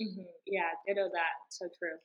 [0.00, 0.22] Mm-hmm.
[0.46, 1.50] Yeah, ditto that.
[1.50, 1.96] So true.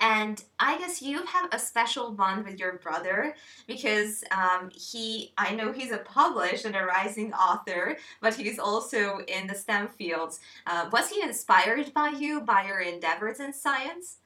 [0.00, 3.34] And I guess you have a special bond with your brother
[3.66, 9.18] because um, he, I know he's a published and a rising author, but he's also
[9.28, 10.40] in the STEM fields.
[10.66, 14.18] Uh, was he inspired by you, by your endeavors in science?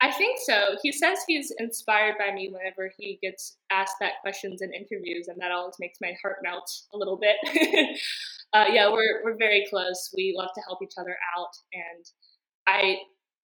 [0.00, 0.76] I think so.
[0.82, 5.40] He says he's inspired by me whenever he gets asked that questions in interviews, and
[5.40, 7.36] that always makes my heart melt a little bit.
[8.52, 10.12] uh, yeah, we're we're very close.
[10.16, 12.04] We love to help each other out, and
[12.68, 12.98] I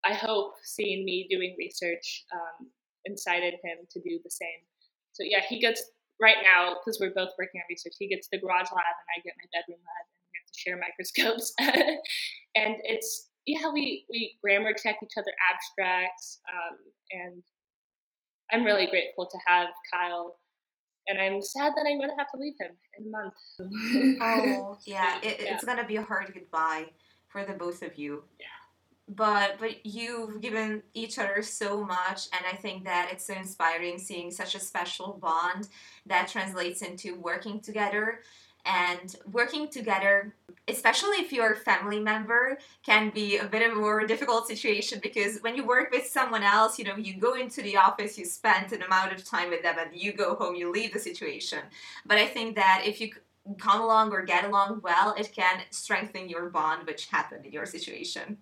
[0.04, 2.68] I hope seeing me doing research um,
[3.04, 4.62] incited him to do the same.
[5.12, 5.82] So yeah, he gets
[6.20, 7.94] right now because we're both working on research.
[7.98, 10.58] He gets the garage lab, and I get my bedroom lab, and we have to
[10.58, 11.52] share microscopes.
[12.56, 16.78] and it's yeah, we we grammar check each other abstracts, um,
[17.12, 17.42] and
[18.52, 20.36] I'm really grateful to have Kyle.
[21.08, 23.34] And I'm sad that I'm gonna have to leave him in a month.
[24.20, 25.54] oh yeah, it, yeah.
[25.54, 26.86] it's gonna be a hard goodbye
[27.28, 28.24] for the both of you.
[28.38, 28.46] Yeah
[29.08, 33.98] but but you've given each other so much and i think that it's so inspiring
[33.98, 35.68] seeing such a special bond
[36.06, 38.20] that translates into working together
[38.64, 40.34] and working together
[40.68, 42.56] especially if you're a family member
[42.86, 46.42] can be a bit of a more difficult situation because when you work with someone
[46.42, 49.62] else you know you go into the office you spend an amount of time with
[49.62, 51.60] them and you go home you leave the situation
[52.06, 53.10] but i think that if you
[53.58, 57.66] come along or get along well it can strengthen your bond which happened in your
[57.66, 58.38] situation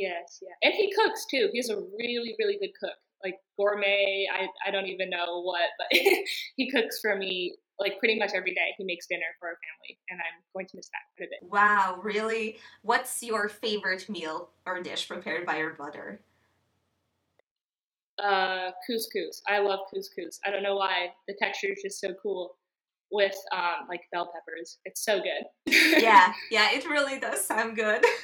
[0.00, 0.54] Yes, yeah.
[0.62, 1.50] And he cooks too.
[1.52, 2.96] He's a really, really good cook.
[3.22, 5.88] Like gourmet, I, I don't even know what, but
[6.56, 8.74] he cooks for me like pretty much every day.
[8.76, 11.50] He makes dinner for our family, and I'm going to miss that quite a bit.
[11.50, 12.58] Wow, really?
[12.82, 16.20] What's your favorite meal or dish prepared by your brother?
[18.22, 19.40] Uh, couscous.
[19.48, 20.38] I love couscous.
[20.44, 21.08] I don't know why.
[21.26, 22.56] The texture is just so cool
[23.10, 24.78] with um, like bell peppers.
[24.84, 25.72] It's so good.
[26.00, 28.04] yeah, yeah, it really does sound good.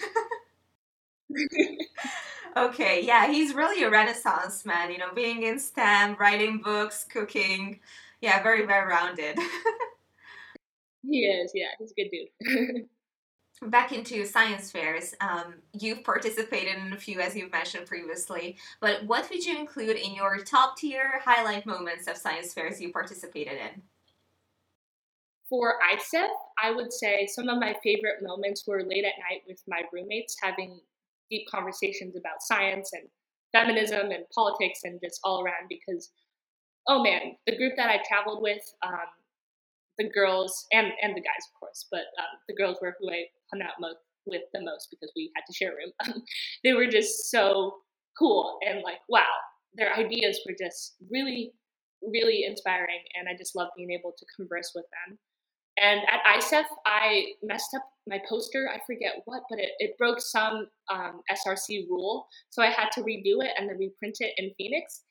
[2.57, 7.81] okay, yeah, he's really a renaissance man, you know, being in STEM, writing books, cooking.
[8.27, 9.39] Yeah, very well rounded.
[11.09, 12.87] he is, yeah, he's a good dude.
[13.70, 19.07] Back into science fairs, um, you've participated in a few, as you've mentioned previously, but
[19.07, 23.59] what would you include in your top tier highlight moments of science fairs you participated
[23.59, 23.81] in?
[25.49, 26.27] For ISEF,
[26.61, 30.37] I would say some of my favorite moments were late at night with my roommates
[30.43, 30.81] having
[31.31, 33.05] deep conversations about science and
[33.53, 36.11] feminism and politics and just all around because
[36.89, 39.09] oh man the group that i traveled with um,
[39.99, 43.24] the girls and and the guys of course but um, the girls were who i
[43.53, 46.22] hung out most with the most because we had to share a room
[46.64, 47.74] they were just so
[48.18, 49.34] cool and like wow
[49.74, 51.53] their ideas were just really
[52.03, 55.18] really inspiring and i just love being able to converse with them
[55.78, 58.70] and at ISEF, I messed up my poster.
[58.72, 62.26] I forget what, but it, it broke some um, SRC rule.
[62.51, 65.03] So I had to redo it and then reprint it in Phoenix.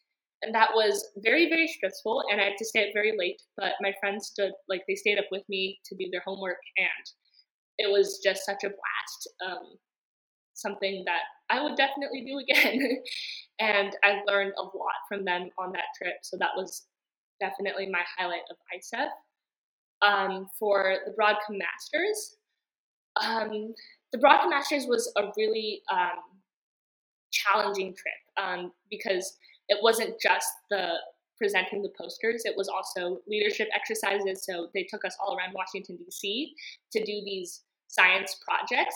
[0.45, 2.23] And that was very, very stressful.
[2.31, 3.41] And I had to stay up very late.
[3.57, 6.59] But my friends stood, like, they stayed up with me to do their homework.
[6.77, 7.05] And
[7.79, 9.29] it was just such a blast.
[9.45, 9.77] Um,
[10.53, 13.03] something that I would definitely do again.
[13.59, 16.15] and I learned a lot from them on that trip.
[16.23, 16.87] So that was
[17.39, 19.09] definitely my highlight of ISEF
[20.01, 22.37] um, for the Broadcom Masters.
[23.21, 23.73] Um,
[24.11, 26.39] the Broadcom Masters was a really um,
[27.31, 29.37] challenging trip um, because
[29.69, 30.93] it wasn't just the
[31.37, 34.45] presenting the posters, it was also leadership exercises.
[34.45, 36.53] So they took us all around Washington, D.C.
[36.93, 38.95] to do these science projects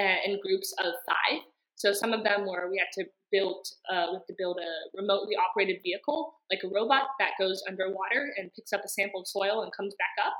[0.00, 1.40] uh, in groups of five.
[1.76, 5.00] So some of them were we had to build uh, we have to build a
[5.00, 9.28] remotely operated vehicle, like a robot that goes underwater and picks up a sample of
[9.28, 10.34] soil and comes back up.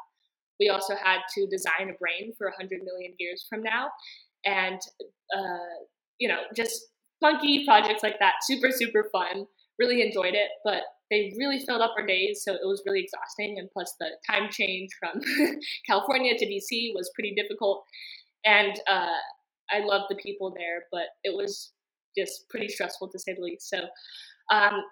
[0.58, 3.90] We also had to design a brain for 100 million years from now,
[4.46, 4.80] and
[5.36, 5.84] uh,
[6.18, 6.80] you know just
[7.20, 8.34] funky projects like that.
[8.42, 9.46] Super super fun.
[9.78, 13.58] Really enjoyed it, but they really filled up our days, so it was really exhausting.
[13.58, 15.20] And plus, the time change from
[15.86, 17.84] California to DC was pretty difficult.
[18.44, 19.18] And uh,
[19.70, 21.72] I loved the people there, but it was
[22.16, 23.68] just pretty stressful to say the least.
[23.68, 23.78] So,
[24.52, 24.82] um,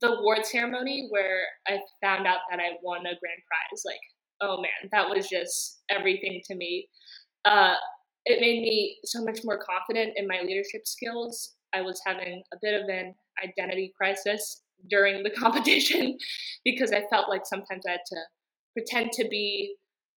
[0.00, 4.00] the award ceremony where I found out that I won a grand prize, like,
[4.40, 6.88] oh man, that was just everything to me.
[7.44, 7.74] Uh,
[8.26, 11.54] it made me so much more confident in my leadership skills.
[11.74, 16.16] I was having a bit of an identity crisis during the competition
[16.64, 18.16] because I felt like sometimes I had to
[18.72, 19.74] pretend to be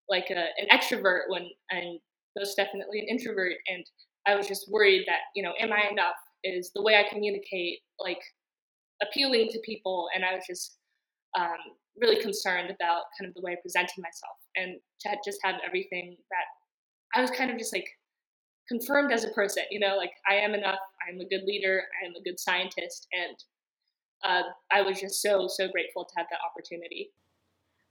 [0.08, 1.98] like a, an extrovert when and
[2.38, 3.84] most definitely an introvert and
[4.26, 6.16] I was just worried that, you know, am I enough?
[6.44, 8.20] Is the way I communicate like
[9.02, 10.08] appealing to people?
[10.14, 10.78] And I was just
[11.38, 11.60] um,
[12.00, 16.16] really concerned about kind of the way I presented myself and to just have everything
[16.30, 17.86] that I was kind of just like
[18.68, 19.64] confirmed as a person.
[19.70, 20.78] You know, like I am enough.
[21.08, 21.82] I'm a good leader.
[22.02, 23.36] I am a good scientist, and
[24.24, 24.42] uh,
[24.72, 27.10] I was just so so grateful to have that opportunity.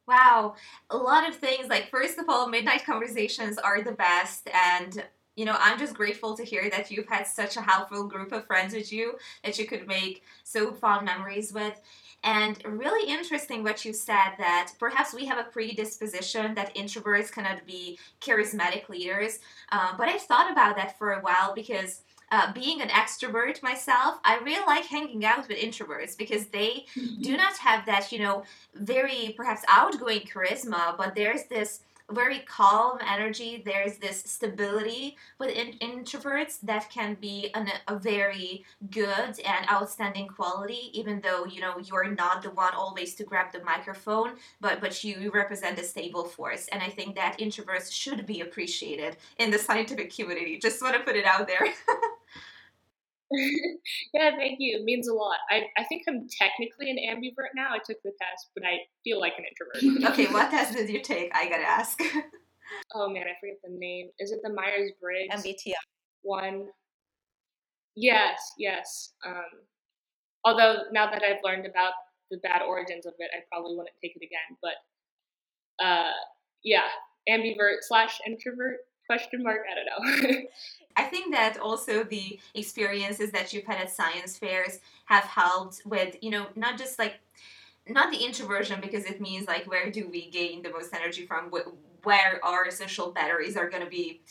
[0.07, 0.55] Wow,
[0.89, 1.67] a lot of things.
[1.69, 5.03] Like first of all, midnight conversations are the best, and
[5.35, 8.45] you know, I'm just grateful to hear that you've had such a helpful group of
[8.45, 11.79] friends with you that you could make so fond memories with.
[12.23, 17.65] And really interesting what you said that perhaps we have a predisposition that introverts cannot
[17.65, 19.39] be charismatic leaders.
[19.71, 24.19] Uh, but I've thought about that for a while because uh, being an extrovert myself,
[24.23, 27.21] I really like hanging out with introverts because they mm-hmm.
[27.21, 31.81] do not have that, you know, very perhaps outgoing charisma, but there's this
[32.11, 33.63] very calm energy.
[33.65, 40.27] There's this stability with in- introverts that can be an, a very good and outstanding
[40.27, 44.81] quality, even though you know you're not the one always to grab the microphone, but
[44.81, 46.67] but you represent a stable force.
[46.71, 50.57] And I think that introverts should be appreciated in the scientific community.
[50.57, 51.65] Just want to put it out there.
[54.13, 54.77] yeah, thank you.
[54.77, 55.37] It means a lot.
[55.49, 57.69] I, I think I'm technically an ambivert now.
[57.71, 60.11] I took the test, but I feel like an introvert.
[60.13, 61.31] okay, what test did you take?
[61.33, 61.99] I gotta ask.
[62.95, 64.09] oh man, I forget the name.
[64.19, 65.43] Is it the Myers Briggs?
[65.43, 65.73] MBTI.
[66.21, 66.67] One.
[67.95, 69.13] Yes, yes.
[69.25, 69.65] Um,
[70.43, 71.93] although now that I've learned about
[72.31, 74.57] the bad origins of it, I probably wouldn't take it again.
[74.61, 76.11] But uh,
[76.63, 76.87] yeah,
[77.29, 79.61] ambivert slash introvert question mark.
[79.69, 80.41] I don't know.
[80.95, 86.15] I think that also the experiences that you've had at science fairs have helped with,
[86.21, 87.19] you know, not just like,
[87.87, 91.51] not the introversion because it means like where do we gain the most energy from,
[92.03, 94.21] where our social batteries are going to be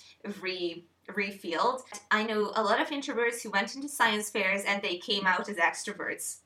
[0.40, 0.84] re
[1.14, 1.82] refilled.
[2.10, 5.48] I know a lot of introverts who went into science fairs and they came out
[5.48, 6.38] as extroverts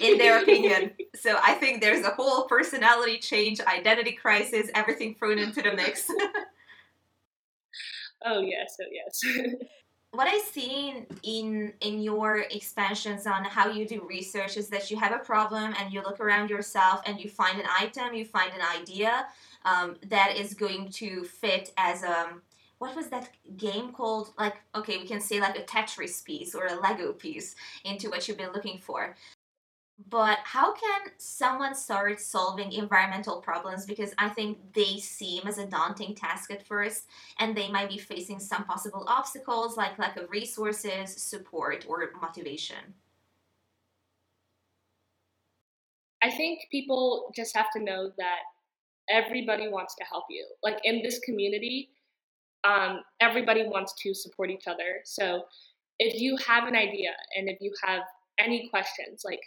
[0.00, 0.92] in their opinion.
[1.14, 6.10] So I think there's a whole personality change, identity crisis, everything thrown into the mix.
[8.24, 9.22] Oh yes, oh yes.
[10.12, 14.98] what I've seen in in your expansions on how you do research is that you
[14.98, 18.52] have a problem and you look around yourself and you find an item, you find
[18.54, 19.26] an idea
[19.64, 22.28] um, that is going to fit as a
[22.78, 24.32] what was that game called?
[24.38, 28.26] Like okay, we can say like a Tetris piece or a Lego piece into what
[28.28, 29.16] you've been looking for.
[30.10, 33.86] But how can someone start solving environmental problems?
[33.86, 37.06] Because I think they seem as a daunting task at first,
[37.38, 42.94] and they might be facing some possible obstacles like lack of resources, support, or motivation.
[46.22, 48.40] I think people just have to know that
[49.08, 50.46] everybody wants to help you.
[50.62, 51.90] Like in this community,
[52.64, 55.02] um, everybody wants to support each other.
[55.04, 55.44] So
[55.98, 58.00] if you have an idea and if you have
[58.38, 59.40] any questions, like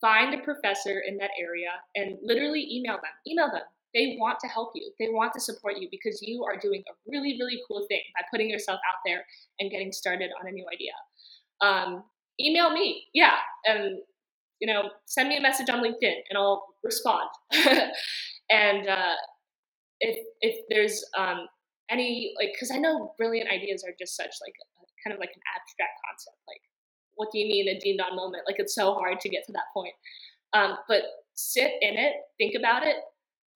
[0.00, 3.14] find a professor in that area and literally email them.
[3.26, 3.62] Email them.
[3.94, 4.90] They want to help you.
[4.98, 8.22] They want to support you because you are doing a really, really cool thing by
[8.30, 9.24] putting yourself out there
[9.60, 10.92] and getting started on a new idea.
[11.60, 12.02] Um,
[12.40, 13.98] email me, yeah, and
[14.60, 17.28] you know, send me a message on LinkedIn and I'll respond.
[18.50, 19.14] and uh,
[20.00, 21.46] if if there's um,
[21.90, 24.66] any like, because I know brilliant ideas are just such like a,
[25.04, 26.62] kind of like an abstract concept, like
[27.16, 28.44] what do you mean a deemed on moment?
[28.46, 29.94] Like it's so hard to get to that point.
[30.52, 31.02] Um, but
[31.34, 32.96] sit in it, think about it.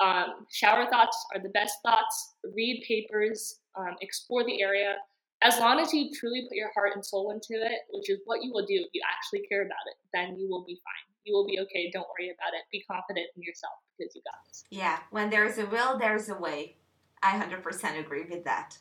[0.01, 2.35] Um, shower thoughts are the best thoughts.
[2.55, 4.97] Read papers, um, explore the area.
[5.43, 8.43] As long as you truly put your heart and soul into it, which is what
[8.43, 11.15] you will do if you actually care about it, then you will be fine.
[11.25, 11.91] You will be okay.
[11.93, 12.65] Don't worry about it.
[12.73, 14.65] Be confident in yourself because you got this.
[14.71, 16.77] Yeah, when there's a will, there's a way.
[17.23, 18.79] I 100% agree with that.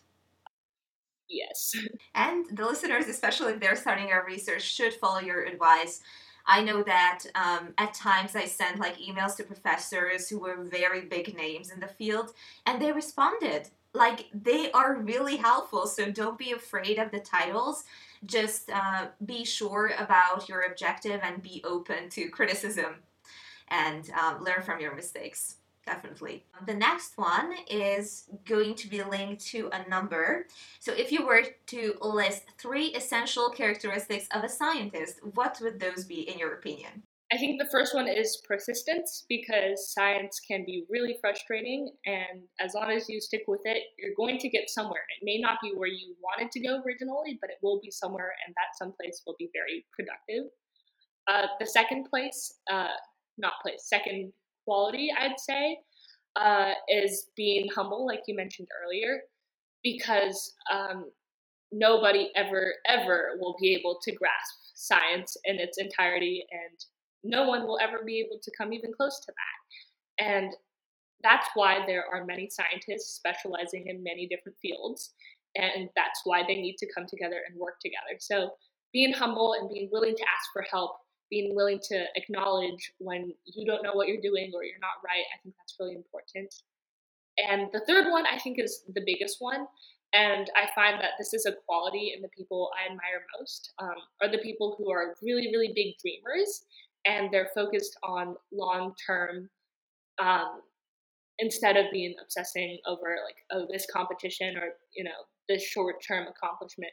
[1.30, 1.74] Yes.
[2.16, 6.02] And the listeners, especially if they're starting our research, should follow your advice.
[6.46, 11.02] I know that um, at times I sent like emails to professors who were very
[11.02, 12.32] big names in the field,
[12.66, 13.70] and they responded.
[13.94, 17.84] Like they are really helpful, so don't be afraid of the titles.
[18.26, 22.96] Just uh, be sure about your objective and be open to criticism
[23.70, 25.58] and um, learn from your mistakes
[25.88, 26.44] definitely.
[26.68, 30.46] The next one is going to be linked to a number.
[30.80, 36.04] So if you were to list three essential characteristics of a scientist, what would those
[36.04, 37.04] be in your opinion?
[37.32, 42.74] I think the first one is persistence because science can be really frustrating, and as
[42.74, 45.04] long as you stick with it, you're going to get somewhere.
[45.20, 48.32] It may not be where you wanted to go originally, but it will be somewhere,
[48.46, 50.50] and that someplace will be very productive.
[51.28, 52.96] Uh, the second place, uh,
[53.38, 54.32] not place, second
[54.68, 55.78] quality, I'd say,
[56.36, 59.22] uh, is being humble, like you mentioned earlier,
[59.82, 61.10] because um,
[61.72, 66.78] nobody ever, ever will be able to grasp science in its entirety, and
[67.24, 70.26] no one will ever be able to come even close to that.
[70.26, 70.54] And
[71.24, 75.14] that's why there are many scientists specializing in many different fields.
[75.56, 78.20] and that's why they need to come together and work together.
[78.20, 78.52] So
[78.94, 80.98] being humble and being willing to ask for help,
[81.30, 85.26] being willing to acknowledge when you don't know what you're doing or you're not right,
[85.34, 86.54] I think that's really important.
[87.38, 89.68] And the third one, I think, is the biggest one.
[90.14, 93.96] And I find that this is a quality in the people I admire most, um,
[94.22, 96.64] are the people who are really, really big dreamers
[97.06, 99.50] and they're focused on long term
[100.20, 100.62] um,
[101.40, 105.12] instead of being obsessing over like oh this competition or you know
[105.48, 106.92] this short term accomplishment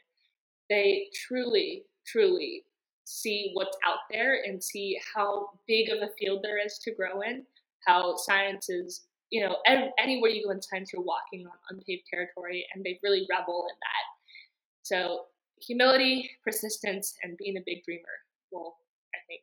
[0.69, 2.63] they truly truly
[3.05, 7.21] see what's out there and see how big of a field there is to grow
[7.21, 7.43] in
[7.85, 9.55] how science is you know
[9.97, 13.75] anywhere you go in science you're walking on unpaved territory and they really revel in
[13.79, 14.83] that.
[14.83, 15.25] So
[15.61, 18.03] humility persistence and being a big dreamer
[18.51, 18.75] will
[19.15, 19.41] i think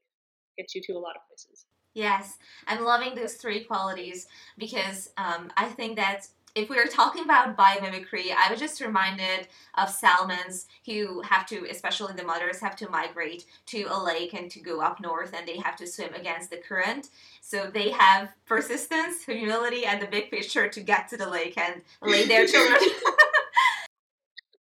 [0.57, 1.67] get you to a lot of places.
[1.95, 7.25] Yes, I'm loving those three qualities because um, I think that if we were talking
[7.25, 12.77] about biomimicry, I was just reminded of salmons who have to, especially the mothers, have
[12.77, 16.13] to migrate to a lake and to go up north and they have to swim
[16.15, 17.09] against the current.
[17.41, 21.81] So they have persistence, humility, and the big picture to get to the lake and
[22.03, 22.81] lay their children.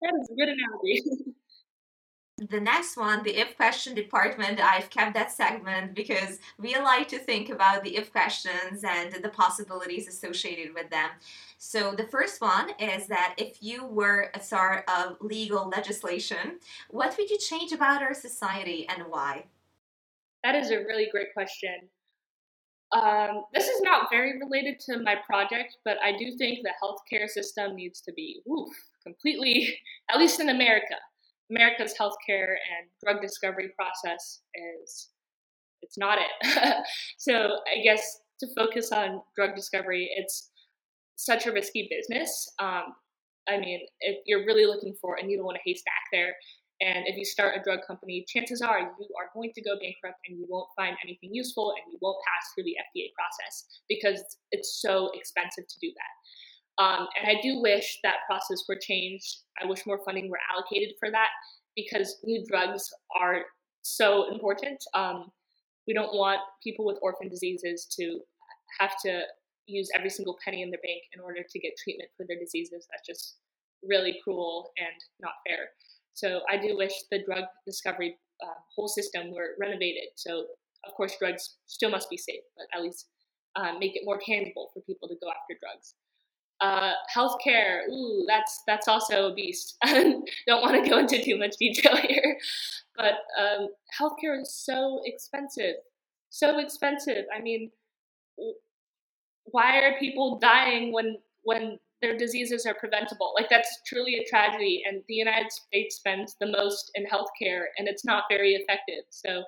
[0.01, 1.33] that is a good analogy.
[2.37, 7.17] the next one, the if question department, I've kept that segment because we like to
[7.17, 11.09] think about the if questions and the possibilities associated with them.
[11.57, 16.59] So the first one is that if you were a star of legal legislation,
[16.91, 19.45] what would you change about our society and why?
[20.43, 21.89] That is a really great question.
[22.91, 27.27] Um, this is not very related to my project, but I do think the healthcare
[27.27, 28.41] system needs to be
[29.03, 29.79] completely,
[30.11, 30.95] at least in America,
[31.49, 34.41] America's healthcare and drug discovery process
[34.83, 35.09] is
[35.81, 36.75] it's not it.
[37.17, 40.51] so I guess to focus on drug discovery, it's
[41.15, 42.51] such a risky business.
[42.59, 42.93] Um,
[43.49, 46.35] I mean, if you're really looking for a needle in a haystack there,
[46.79, 50.19] and if you start a drug company, chances are you are going to go bankrupt
[50.27, 54.21] and you won't find anything useful and you won't pass through the FDA process because
[54.51, 56.13] it's so expensive to do that.
[56.79, 59.37] Um, and I do wish that process were changed.
[59.61, 61.29] I wish more funding were allocated for that
[61.75, 63.41] because new drugs are
[63.81, 64.83] so important.
[64.93, 65.31] Um,
[65.87, 68.19] we don't want people with orphan diseases to
[68.79, 69.21] have to
[69.65, 72.87] use every single penny in their bank in order to get treatment for their diseases.
[72.91, 73.37] That's just
[73.83, 75.69] really cruel and not fair.
[76.13, 80.09] So I do wish the drug discovery uh, whole system were renovated.
[80.15, 80.45] So
[80.85, 83.07] of course, drugs still must be safe, but at least
[83.55, 85.95] um, make it more tangible for people to go after drugs.
[86.59, 89.77] Uh, healthcare, ooh, that's that's also a beast.
[89.85, 92.37] Don't want to go into too much detail here,
[92.95, 93.67] but um,
[93.99, 95.75] healthcare is so expensive,
[96.29, 97.25] so expensive.
[97.35, 97.71] I mean,
[99.45, 103.33] why are people dying when when their diseases are preventable?
[103.35, 104.83] Like that's truly a tragedy.
[104.87, 109.03] And the United States spends the most in healthcare, and it's not very effective.
[109.09, 109.43] So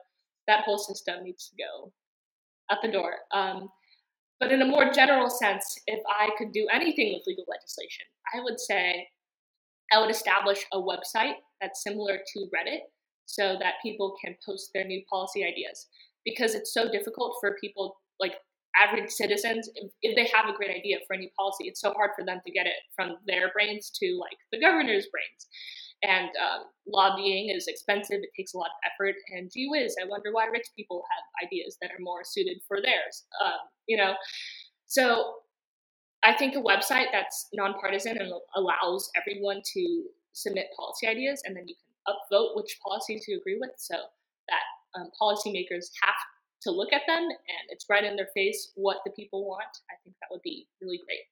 [0.47, 1.91] that whole system needs to go
[2.71, 3.15] out the door.
[3.31, 3.69] Um,
[4.39, 8.41] but in a more general sense, if I could do anything with legal legislation, I
[8.41, 9.07] would say
[9.91, 12.81] I would establish a website that's similar to Reddit
[13.25, 15.87] so that people can post their new policy ideas.
[16.25, 18.33] Because it's so difficult for people, like
[18.75, 21.91] average citizens, if, if they have a great idea for a new policy, it's so
[21.93, 25.47] hard for them to get it from their brains to like the governor's brains.
[26.01, 29.15] And um, lobbying is expensive, it takes a lot of effort.
[29.35, 32.81] And gee whiz, I wonder why rich people have ideas that are more suited for
[32.81, 33.25] theirs.
[33.43, 34.13] Um, you know,
[34.87, 35.33] so
[36.23, 41.67] I think a website that's nonpartisan and allows everyone to submit policy ideas, and then
[41.67, 43.95] you can upvote which policies you agree with, so
[44.47, 46.15] that um, policymakers have
[46.61, 49.79] to look at them and it's right in their face what the people want.
[49.89, 51.23] I think that would be really great.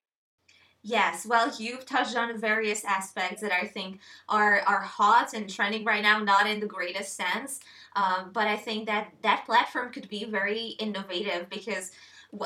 [0.84, 4.00] Yes, well, you've touched on various aspects that I think
[4.30, 7.60] are are hot and trending right now, not in the greatest sense,
[7.96, 11.92] um, but I think that that platform could be very innovative because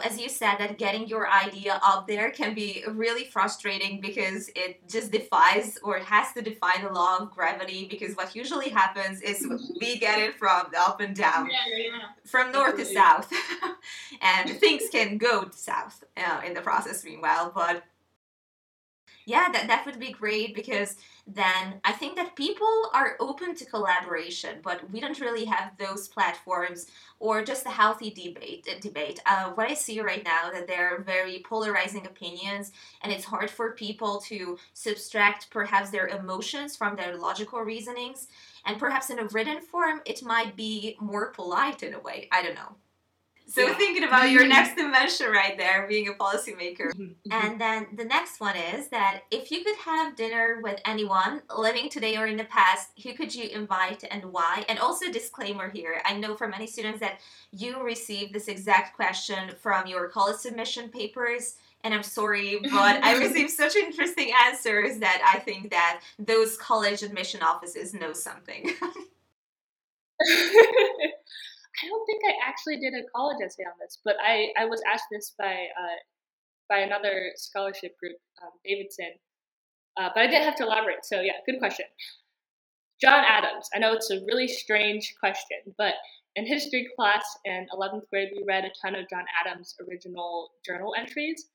[0.03, 4.87] as you said that getting your idea out there can be really frustrating because it
[4.87, 9.21] just defies or it has to defy the law of gravity because what usually happens
[9.21, 9.45] is
[9.79, 11.99] we get it from up and down yeah, yeah.
[12.25, 13.31] from north to south
[14.21, 17.83] and things can go south uh, in the process meanwhile but
[19.31, 23.65] yeah, that, that would be great because then I think that people are open to
[23.65, 28.67] collaboration, but we don't really have those platforms or just a healthy debate.
[28.69, 29.21] Uh, debate.
[29.25, 33.49] Uh, what I see right now that there are very polarizing opinions, and it's hard
[33.49, 38.27] for people to subtract perhaps their emotions from their logical reasonings.
[38.65, 42.27] And perhaps in a written form, it might be more polite in a way.
[42.33, 42.75] I don't know.
[43.47, 43.73] So Yeah.
[43.75, 46.93] thinking about your next dimension right there, being a policymaker.
[46.93, 47.15] Mhm.
[47.29, 51.89] And then the next one is that if you could have dinner with anyone living
[51.89, 54.65] today or in the past, who could you invite and why?
[54.69, 57.19] And also disclaimer here, I know for many students that
[57.51, 61.57] you received this exact question from your college submission papers.
[61.83, 67.01] And I'm sorry, but I received such interesting answers that I think that those college
[67.03, 68.71] admission offices know something.
[71.83, 74.81] I don't think I actually did a college essay on this, but I, I was
[74.91, 75.99] asked this by uh,
[76.69, 79.11] by another scholarship group, um, Davidson.
[79.97, 81.03] Uh, but I didn't have to elaborate.
[81.03, 81.85] So yeah, good question.
[83.01, 83.67] John Adams.
[83.75, 85.95] I know it's a really strange question, but
[86.35, 90.93] in history class in 11th grade, we read a ton of John Adams' original journal
[90.97, 91.47] entries.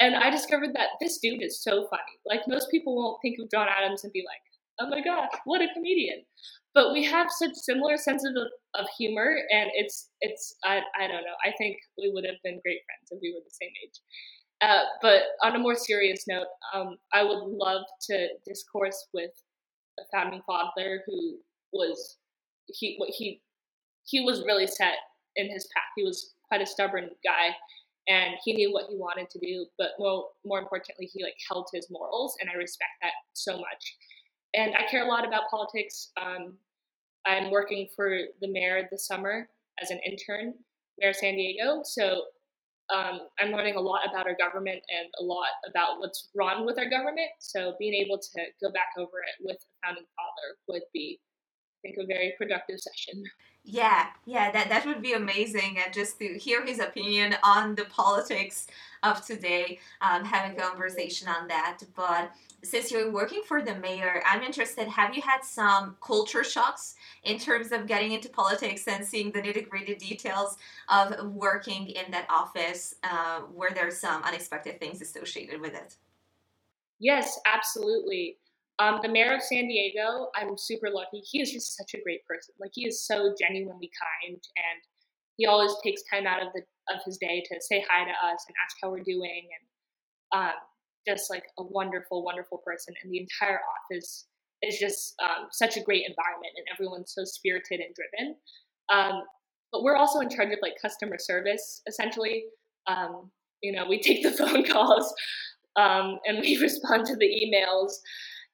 [0.00, 2.02] And I discovered that this dude is so funny.
[2.24, 4.40] Like, most people won't think of John Adams and be like,
[4.80, 6.24] oh my gosh, what a comedian.
[6.76, 11.24] But we have such similar senses of, of humor, and it's, it's I, I don't
[11.24, 13.98] know, I think we would have been great friends if we were the same age.
[14.60, 19.32] Uh, but on a more serious note, um, I would love to discourse with
[20.00, 21.38] a founding father who
[21.72, 22.18] was
[22.68, 23.42] he what he
[24.04, 24.94] he was really set
[25.36, 25.84] in his path.
[25.96, 27.54] He was quite a stubborn guy,
[28.08, 29.66] and he knew what he wanted to do.
[29.78, 33.96] But more more importantly, he like held his morals, and I respect that so much.
[34.54, 36.12] And I care a lot about politics.
[36.20, 36.56] Um,
[37.26, 38.08] I'm working for
[38.40, 39.48] the mayor this summer
[39.82, 40.54] as an intern,
[40.98, 41.80] Mayor San Diego.
[41.84, 42.22] So
[42.94, 46.78] um, I'm learning a lot about our government and a lot about what's wrong with
[46.78, 47.30] our government.
[47.40, 51.18] So being able to go back over it with a founding father would be,
[51.84, 53.24] I think, a very productive session.
[53.68, 55.78] Yeah, yeah, that, that would be amazing.
[55.84, 58.68] And just to hear his opinion on the politics
[59.02, 61.78] of today, um, have a conversation on that.
[61.96, 62.30] But
[62.62, 64.86] since you're working for the mayor, I'm interested.
[64.86, 66.94] Have you had some culture shocks
[67.24, 70.56] in terms of getting into politics and seeing the nitty gritty details
[70.88, 72.94] of working in that office?
[73.02, 75.96] Uh, were there some unexpected things associated with it?
[76.98, 78.38] Yes, absolutely.
[78.78, 81.20] Um, the mayor of San Diego, I'm super lucky.
[81.20, 82.54] He is just such a great person.
[82.60, 84.80] Like he is so genuinely kind, and
[85.36, 86.62] he always takes time out of the
[86.94, 89.48] of his day to say hi to us and ask how we're doing,
[90.32, 90.56] and um,
[91.08, 92.94] just like a wonderful, wonderful person.
[93.02, 94.26] And the entire office
[94.62, 98.36] is just um, such a great environment, and everyone's so spirited and driven.
[98.92, 99.22] Um,
[99.72, 102.44] but we're also in charge of like customer service, essentially.
[102.86, 103.30] Um,
[103.62, 105.14] you know, we take the phone calls
[105.76, 107.92] um, and we respond to the emails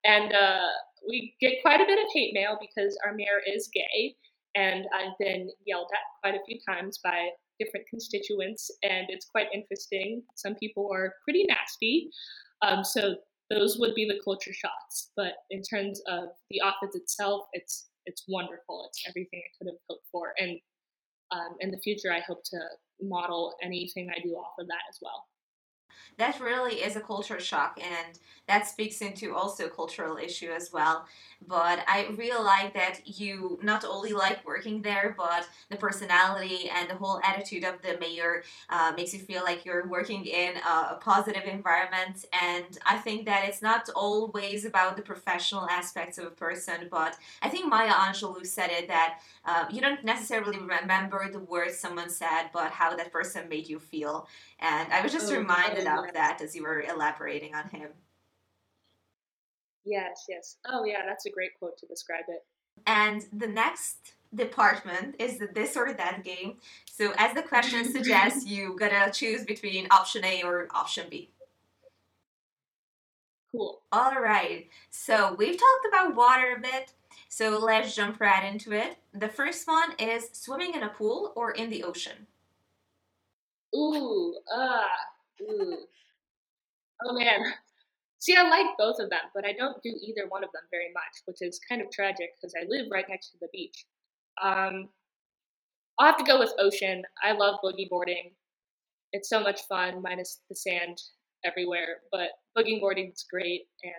[0.04, 0.68] and uh,
[1.08, 4.14] we get quite a bit of hate mail because our mayor is gay,
[4.54, 9.46] and I've been yelled at quite a few times by different constituents, and it's quite
[9.52, 10.22] interesting.
[10.34, 12.10] Some people are pretty nasty,
[12.62, 13.16] um, so
[13.50, 15.10] those would be the culture shots.
[15.16, 18.84] But in terms of the office itself, it's it's wonderful.
[18.88, 20.58] It's everything I could have hoped for, and
[21.30, 22.58] um, in the future, I hope to
[23.00, 25.24] model anything I do off of that as well
[26.18, 28.18] that really is a culture shock and
[28.48, 31.06] that speaks into also cultural issue as well.
[31.48, 36.88] But i really like that you not only like working there but the personality and
[36.88, 40.94] the whole attitude of the mayor uh, makes you feel like you're working in a,
[40.94, 42.24] a, positive environment.
[42.40, 47.16] And i think that it's not always about the professional aspects of a person but
[47.42, 52.08] i think maya angelou said it that uh, you don't necessarily remember the words someone
[52.08, 54.28] said but how that person made you feel
[54.62, 57.90] and I was just Oh, reminded of that as you were elaborating on him.
[59.84, 62.44] yes yes oh yeah that's a great quote to describe it
[62.86, 66.56] And the next department is the this or that game.
[66.90, 71.30] So as the question suggests, you gotta choose between option A or option B.
[73.52, 74.68] cool All right.
[74.90, 76.92] So we've talked about water a bit.
[77.28, 78.96] So let's jump right into it.
[79.12, 82.26] The first one is swimming in a pool or in the ocean.
[83.74, 84.88] Ooh, ah,
[85.42, 85.76] ooh.
[87.04, 87.40] Oh man.
[88.18, 90.92] See, I like both of them, but I don't do either one of them very
[90.94, 93.84] much, which is kind of tragic because I live right next to the beach.
[94.42, 94.88] Um,
[95.98, 97.02] I'll have to go with ocean.
[97.22, 98.32] I love boogie boarding.
[99.12, 101.00] It's so much fun, minus the sand
[101.44, 101.98] everywhere.
[102.12, 103.92] But boogie boarding is great, and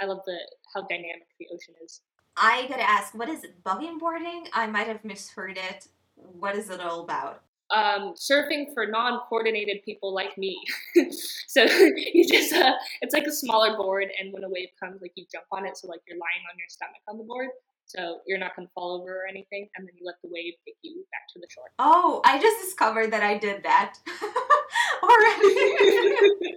[0.00, 0.38] I love the
[0.74, 2.00] how dynamic the ocean is.
[2.36, 4.46] I gotta ask, what is boogie boarding?
[4.54, 5.88] I might have misheard it.
[6.14, 7.42] What is it all about?
[7.70, 10.60] Um, surfing for non-coordinated people like me.
[11.46, 11.62] so
[12.12, 15.26] you just uh, it's like a smaller board, and when a wave comes, like you
[15.30, 17.48] jump on it, so like you're lying on your stomach on the board,
[17.86, 20.76] so you're not gonna fall over or anything, and then you let the wave take
[20.82, 21.70] you back to the shore.
[21.78, 23.98] Oh, I just discovered that I did that
[25.02, 26.56] already.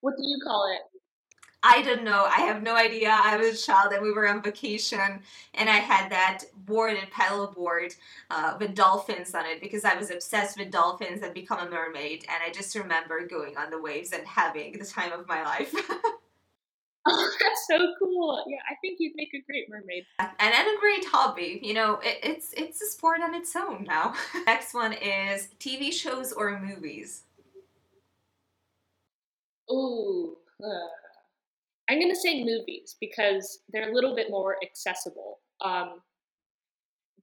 [0.00, 0.93] what do you call it?
[1.66, 2.24] I don't know.
[2.26, 3.08] I have no idea.
[3.10, 5.20] I was a child and we were on vacation
[5.54, 7.94] and I had that board and paddle board
[8.30, 12.26] uh, with dolphins on it because I was obsessed with dolphins and become a mermaid.
[12.28, 15.74] And I just remember going on the waves and having the time of my life.
[17.06, 18.42] Oh, that's so cool.
[18.48, 20.06] Yeah, I think you'd make a great mermaid.
[20.18, 21.60] and, and a great hobby.
[21.62, 24.14] You know, it, it's it's a sport on its own now.
[24.46, 27.24] Next one is TV shows or movies.
[29.70, 30.88] Ooh, uh,
[31.88, 35.40] I'm gonna say movies because they're a little bit more accessible.
[35.60, 36.00] Um,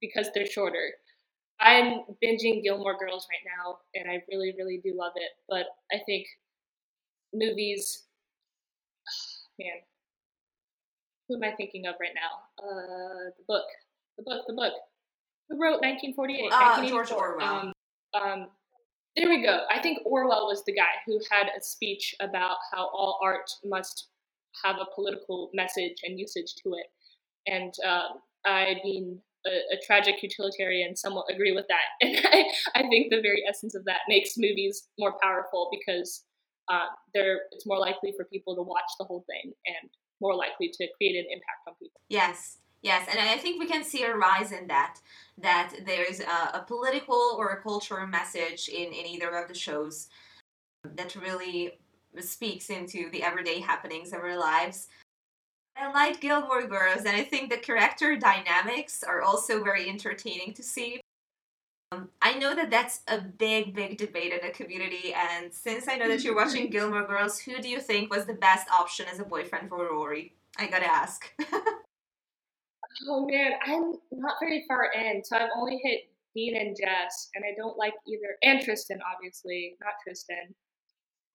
[0.02, 0.92] because they're shorter.
[1.60, 5.30] I'm binging Gilmore Girls right now, and I really, really do love it.
[5.48, 6.26] But I think
[7.34, 8.08] movies
[9.60, 9.74] man,
[11.28, 12.64] who am I thinking of right now?
[12.64, 13.66] Uh, the book,
[14.18, 14.74] the book, the book.
[15.50, 16.50] Who wrote 1948?
[16.52, 17.44] Uh, George Orwell.
[17.44, 17.74] Um,
[18.14, 18.48] um,
[19.18, 19.66] there we go.
[19.70, 24.08] I think Orwell was the guy who had a speech about how all art must
[24.64, 26.88] have a political message and usage to it.
[27.48, 28.10] And uh,
[28.46, 31.88] I, being a, a, tragic utilitarian, somewhat agree with that.
[32.02, 32.46] And I,
[32.76, 36.24] I think the very essence of that makes movies more powerful because
[36.70, 39.90] uh, there it's more likely for people to watch the whole thing and
[40.22, 42.00] more likely to create an impact on people.
[42.10, 44.98] Yes, yes, and I think we can see a rise in that.
[45.38, 50.08] That there's a, a political or a cultural message in in either of the shows
[50.84, 51.80] that really
[52.20, 54.88] speaks into the everyday happenings of our lives.
[55.78, 60.64] I like Gilmore Girls, and I think the character dynamics are also very entertaining to
[60.64, 61.02] see.
[61.92, 65.96] Um, I know that that's a big, big debate in the community, and since I
[65.96, 69.20] know that you're watching Gilmore Girls, who do you think was the best option as
[69.20, 70.34] a boyfriend for Rory?
[70.58, 71.34] I gotta ask.
[73.10, 76.02] oh man, I'm not very far in, so I've only hit
[76.36, 78.38] Dean and Jess, and I don't like either.
[78.44, 80.54] And Tristan, obviously, not Tristan.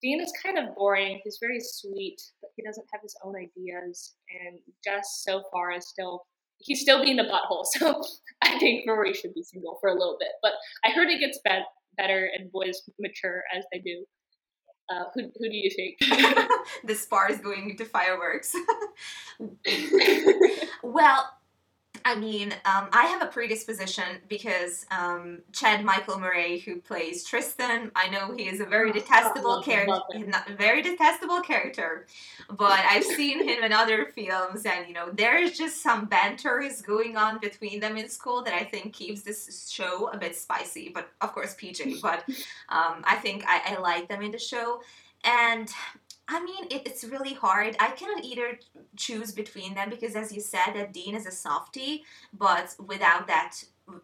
[0.02, 1.20] Dean is kind of boring.
[1.24, 4.14] He's very sweet, but he doesn't have his own ideas.
[4.30, 6.26] And Jess, so far, is still
[6.58, 7.64] he's still being a butthole.
[7.78, 8.02] So
[8.42, 10.30] I think Rory should be single for a little bit.
[10.42, 10.52] But
[10.84, 11.64] I heard it gets be-
[11.96, 14.04] better and boys mature as they do.
[14.88, 15.98] Uh, who, who do you think?
[16.84, 18.54] the spar is going to fireworks.
[20.82, 21.28] well,
[22.06, 27.90] I mean, um, I have a predisposition because um, Chad Michael Murray, who plays Tristan,
[27.96, 32.06] I know he is a very oh, detestable character, very detestable character,
[32.48, 36.80] but I've seen him in other films, and you know, there's just some banter is
[36.80, 40.92] going on between them in school that I think keeps this show a bit spicy.
[40.94, 42.00] But of course, PJ.
[42.00, 42.22] But
[42.68, 44.80] um, I think I, I like them in the show,
[45.24, 45.68] and
[46.28, 47.76] I mean, it, it's really hard.
[47.78, 48.58] I cannot either
[48.96, 52.04] choose between them because, as you said, that Dean is a softie,
[52.36, 53.56] but without that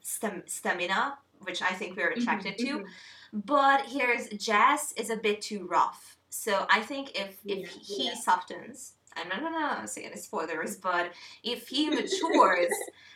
[0.03, 2.85] stem, stamina, which I think we're mm-hmm, attracted mm-hmm, to.
[2.85, 3.41] Mm-hmm.
[3.45, 6.17] But here's Jess is a bit too rough.
[6.29, 8.15] So I think if if yeah, he yeah.
[8.15, 11.13] softens, I'm not gonna say any spoilers, but
[11.43, 12.73] if he matures,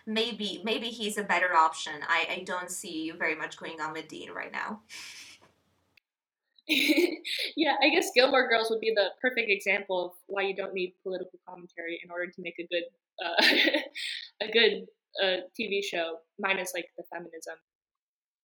[0.07, 1.95] maybe maybe he's a better option.
[2.09, 4.81] I, I don't see very much going on with Dean right now.
[7.57, 10.95] yeah, I guess Gilmore Girls would be the perfect example of why you don't need
[11.03, 12.85] political commentary in order to make a good
[13.25, 13.43] uh,
[14.43, 14.87] a good
[15.23, 17.55] uh, TV show, minus like the feminism.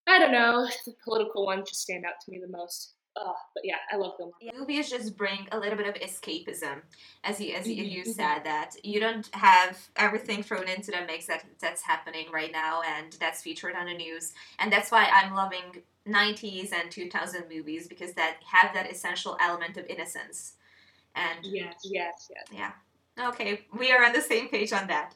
[0.07, 2.93] I don't know, the political ones just stand out to me the most.
[3.15, 4.33] Oh, but yeah, I love Gilmore.
[4.41, 6.81] Yeah, movies just bring a little bit of escapism,
[7.23, 8.11] as you as you, you mm-hmm.
[8.11, 12.81] said that you don't have everything thrown into the mix that that's happening right now,
[12.81, 17.87] and that's featured on the news, and that's why I'm loving 90s and 2000 movies
[17.87, 20.53] because that have that essential element of innocence.
[21.15, 22.47] And yes, yes, yes.
[22.51, 22.71] Yeah.
[23.29, 25.13] Okay, we are on the same page on that.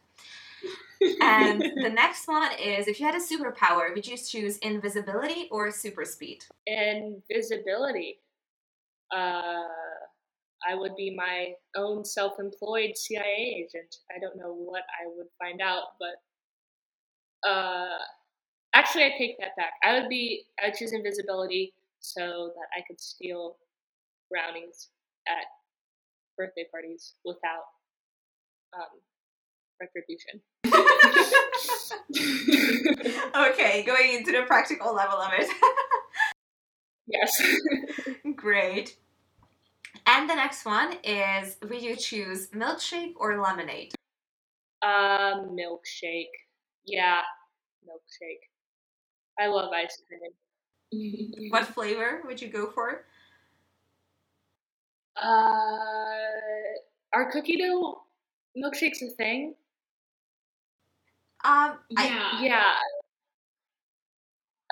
[1.22, 5.72] And the next one is if you had a superpower, would you choose invisibility or
[5.72, 6.44] super speed?
[6.66, 8.20] Invisibility.
[9.12, 9.64] Uh,
[10.68, 13.98] I would be my own self employed CIA agent.
[14.16, 17.98] I don't know what I would find out, but uh,
[18.78, 19.74] Actually, I take that back.
[19.84, 23.58] I would be, I would choose invisibility so that I could steal
[24.30, 24.90] brownies
[25.28, 25.46] at
[26.38, 27.66] birthday parties without
[28.76, 29.02] um,
[29.80, 30.42] retribution.
[33.36, 35.50] okay, going into the practical level of it.
[37.08, 37.42] yes.
[38.36, 38.98] Great.
[40.06, 43.94] And the next one is will you choose milkshake or lemonade?
[44.82, 46.36] Uh, milkshake.
[46.86, 47.22] Yeah,
[47.86, 48.48] milkshake.
[49.40, 51.50] I love ice cream.
[51.52, 53.06] what flavor would you go for?
[55.22, 56.18] Uh,
[57.14, 58.04] are cookie dough
[58.56, 59.56] milkshakes a thing?
[61.48, 62.76] Um, yeah, I,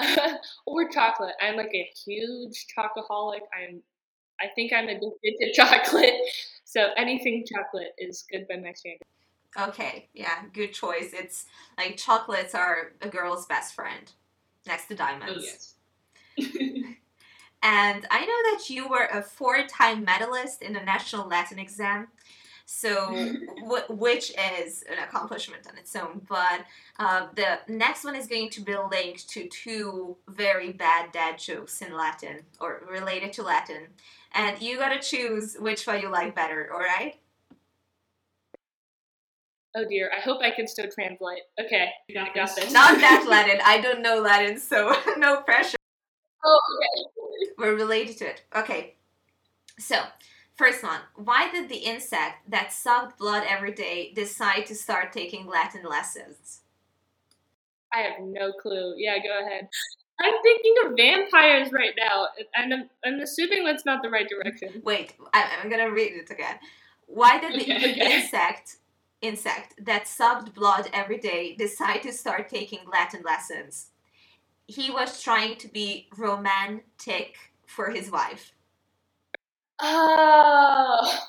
[0.01, 0.37] yeah.
[0.65, 1.35] or chocolate.
[1.41, 3.41] I'm like a huge chocoholic.
[3.57, 3.81] I'm
[4.41, 6.15] I think I'm addicted to chocolate.
[6.65, 9.03] So anything chocolate is good by my standards.
[9.57, 11.11] Okay, yeah, good choice.
[11.13, 11.45] It's
[11.77, 14.11] like chocolates are a girl's best friend
[14.67, 15.75] next to diamonds.
[16.37, 16.53] Oh, yes.
[17.63, 22.09] and I know that you were a four time medalist in the National Latin exam.
[22.65, 23.07] So,
[23.61, 26.21] w- which is an accomplishment on its own.
[26.27, 26.65] But
[26.99, 31.81] uh, the next one is going to be linked to two very bad dad jokes
[31.81, 33.87] in Latin or related to Latin.
[34.33, 37.15] And you gotta choose which one you like better, alright?
[39.77, 41.41] Oh dear, I hope I can still translate.
[41.59, 42.71] Okay, I got this.
[42.71, 43.59] Not that Latin.
[43.65, 45.77] I don't know Latin, so no pressure.
[46.43, 47.51] Oh, okay.
[47.57, 48.43] We're related to it.
[48.55, 48.95] Okay.
[49.77, 50.01] So,
[50.55, 51.01] first one.
[51.15, 56.61] Why did the insect that sucked blood every day decide to start taking Latin lessons?
[57.93, 58.95] I have no clue.
[58.97, 59.69] Yeah, go ahead.
[60.21, 64.81] I'm thinking of vampires right now, and I'm, I'm assuming that's not the right direction.
[64.83, 66.57] Wait, I, I'm gonna read it again.
[67.07, 68.15] Why did the Okay, okay.
[68.15, 68.77] insect
[69.21, 73.91] insect that sucked blood every day decide to start taking Latin lessons?
[74.67, 77.37] He was trying to be romantic
[77.67, 78.53] for his wife.
[79.83, 81.19] Oh.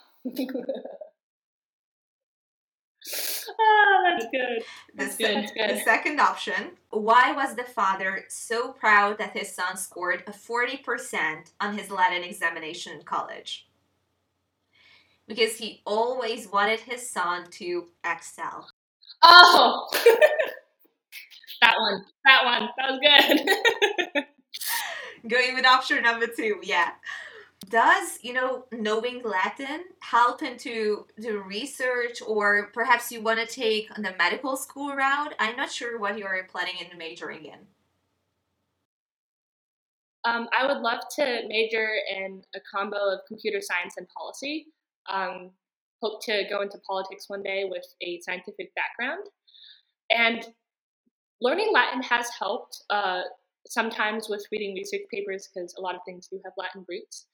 [3.60, 4.62] ah, that's good.
[4.98, 5.70] The, That's se- good, that's good.
[5.70, 11.52] the second option why was the father so proud that his son scored a 40%
[11.60, 13.68] on his Latin examination in college?
[15.28, 18.68] Because he always wanted his son to excel.
[19.22, 19.88] Oh.
[21.62, 22.04] that one.
[22.24, 22.68] That one.
[22.78, 23.00] That was
[24.14, 24.26] good.
[25.28, 26.90] Going with option number two, yeah.
[27.68, 33.92] Does, you know, knowing Latin help into the research or perhaps you want to take
[33.94, 35.34] the medical school route?
[35.38, 37.66] I'm not sure what you're planning in majoring in.
[40.24, 44.66] um, I would love to major in a combo of computer science and policy.
[45.08, 45.50] Um,
[46.02, 49.26] hope to go into politics one day with a scientific background.
[50.10, 50.46] And
[51.40, 53.22] learning Latin has helped uh,
[53.68, 57.26] sometimes with reading research papers because a lot of things do have Latin roots.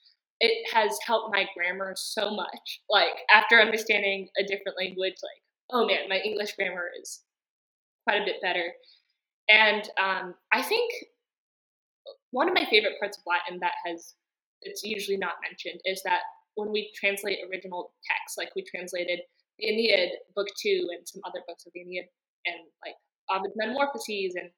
[0.44, 2.80] It has helped my grammar so much.
[2.90, 7.22] Like, after understanding a different language, like, oh man, my English grammar is
[8.04, 8.72] quite a bit better.
[9.48, 10.92] And um, I think
[12.32, 14.14] one of my favorite parts of Latin that has
[14.62, 16.20] it's usually not mentioned is that
[16.54, 19.20] when we translate original texts, like we translated
[19.58, 22.06] the Aeneid, book two, and some other books of the Aeneid,
[22.46, 22.94] and like
[23.30, 24.50] Ovid's Metamorphoses and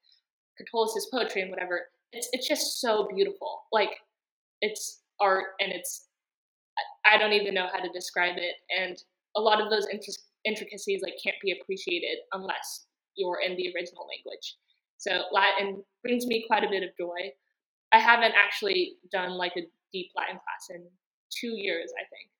[0.58, 3.62] Catullus' poetry and whatever, it's it's just so beautiful.
[3.72, 3.90] Like
[4.60, 6.08] it's art and it's
[7.04, 8.56] I- don't even know how to describe it.
[8.76, 8.96] And
[9.36, 12.86] a lot of those intric- intricacies like can't be appreciated unless
[13.16, 14.56] you're in the original language.
[14.98, 17.32] So Latin brings me quite a bit of joy.
[17.92, 19.62] I haven't actually done like a
[19.92, 20.84] deep Latin class in
[21.30, 22.30] two years, I think.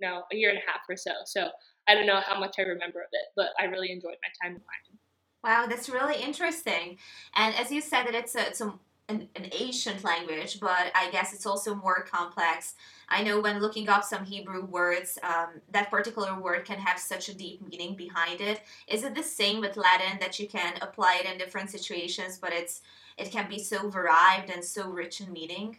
[0.00, 1.12] No, a year and a half or so.
[1.24, 1.48] So
[1.88, 4.56] I don't know how much I remember of it, but I really enjoyed my time
[4.56, 4.98] in Latin.
[5.44, 6.98] Wow, that's really interesting.
[7.34, 8.74] And as you said, that it's a, it's a,
[9.08, 12.74] an, an ancient language, but I guess it's also more complex.
[13.08, 17.28] I know when looking up some Hebrew words, um, that particular word can have such
[17.28, 18.62] a deep meaning behind it.
[18.88, 22.52] Is it the same with Latin that you can apply it in different situations, but
[22.52, 22.82] it's
[23.16, 25.78] it can be so varied and so rich in meaning?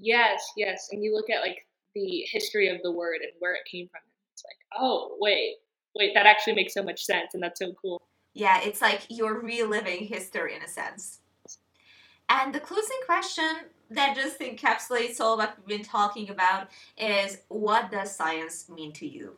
[0.00, 0.88] Yes, yes.
[0.92, 4.00] And you look at like the history of the word and where it came from.
[4.32, 5.56] It's like, oh, wait,
[5.94, 8.02] wait, that actually makes so much sense and that's so cool.
[8.32, 11.20] Yeah, it's like you're reliving history in a sense.
[12.34, 13.48] And the closing question
[13.90, 16.66] that just encapsulates all what we've been talking about
[16.98, 19.36] is what does science mean to you?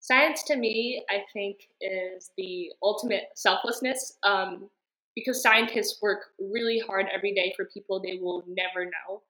[0.00, 4.68] Science to me, I think, is the ultimate selflessness um,
[5.14, 9.22] because scientists work really hard every day for people they will never know.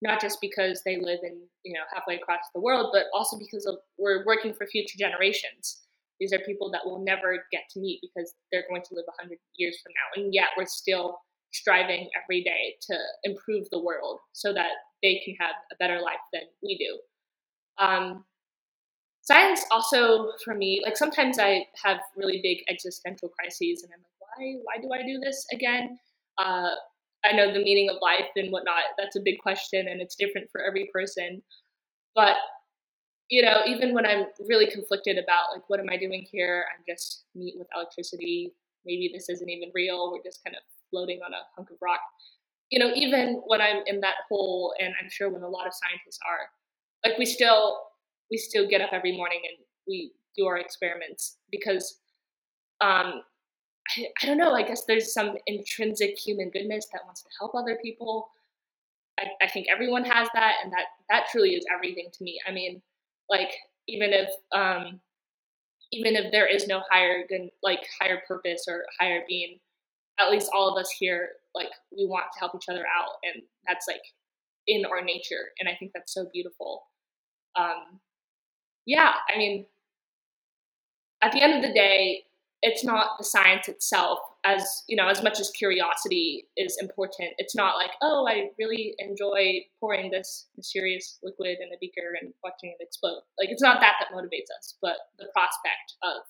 [0.00, 3.66] Not just because they live in, you know, halfway across the world, but also because
[3.66, 5.80] of, we're working for future generations.
[6.20, 9.36] These are people that we'll never get to meet because they're going to live 100
[9.56, 10.22] years from now.
[10.22, 11.18] And yet we're still
[11.54, 14.70] striving every day to improve the world so that
[15.02, 17.84] they can have a better life than we do.
[17.84, 18.24] Um,
[19.24, 24.20] science also for me like sometimes i have really big existential crises and i'm like
[24.20, 25.98] why why do i do this again?
[26.38, 26.70] Uh,
[27.24, 30.48] i know the meaning of life and whatnot that's a big question and it's different
[30.50, 31.42] for every person.
[32.14, 32.36] But
[33.30, 36.66] you know even when i'm really conflicted about like what am i doing here?
[36.70, 38.52] I'm just meat with electricity.
[38.84, 40.12] Maybe this isn't even real.
[40.12, 40.62] We're just kind of
[40.94, 42.00] floating on a hunk of rock
[42.70, 45.72] you know even when i'm in that hole and i'm sure when a lot of
[45.74, 47.78] scientists are like we still
[48.30, 52.00] we still get up every morning and we do our experiments because
[52.80, 53.22] um,
[53.96, 57.54] I, I don't know i guess there's some intrinsic human goodness that wants to help
[57.54, 58.28] other people
[59.18, 62.38] I, I think everyone has that, and that that truly is everything to me.
[62.46, 62.82] I mean,
[63.28, 63.52] like
[63.88, 65.00] even if um,
[65.92, 67.24] even if there is no higher
[67.62, 69.58] like higher purpose or higher being,
[70.20, 73.42] at least all of us here like we want to help each other out, and
[73.66, 74.02] that's like
[74.66, 76.84] in our nature, and I think that's so beautiful.
[77.56, 78.00] Um,
[78.86, 79.66] yeah, I mean,
[81.22, 82.24] at the end of the day,
[82.64, 87.54] it's not the science itself as you know as much as curiosity is important it's
[87.54, 92.70] not like oh i really enjoy pouring this mysterious liquid in a beaker and watching
[92.70, 96.22] it explode like it's not that that motivates us but the prospect of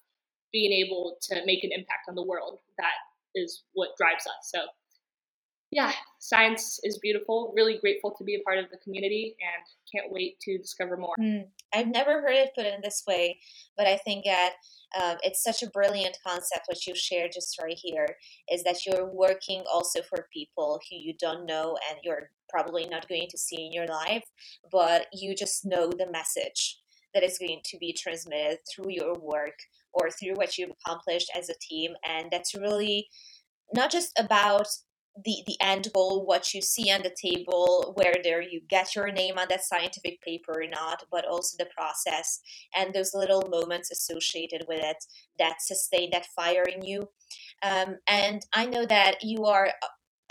[0.53, 2.99] being able to make an impact on the world that
[3.35, 4.51] is what drives us.
[4.53, 4.61] So
[5.71, 5.93] yeah
[6.25, 7.53] science is beautiful.
[7.55, 11.15] Really grateful to be a part of the community and can't wait to discover more.
[11.21, 13.39] Mm, i've never heard it put in this way
[13.77, 14.53] but i think that
[15.01, 18.17] um, it's such a brilliant concept what you shared just right here
[18.51, 23.09] is that you're working also for people who you don't know and you're probably not
[23.09, 24.25] going to see in your life
[24.71, 26.79] but you just know the message
[27.13, 29.59] that is going to be transmitted through your work
[29.95, 33.09] or through what you've accomplished as a team and that's really
[33.73, 34.67] not just about
[35.25, 39.39] the the end goal what you see on the table whether you get your name
[39.39, 42.41] on that scientific paper or not but also the process
[42.77, 44.97] and those little moments associated with it
[45.39, 47.09] that sustain that fire in you.
[47.63, 49.71] Um, and i know that you are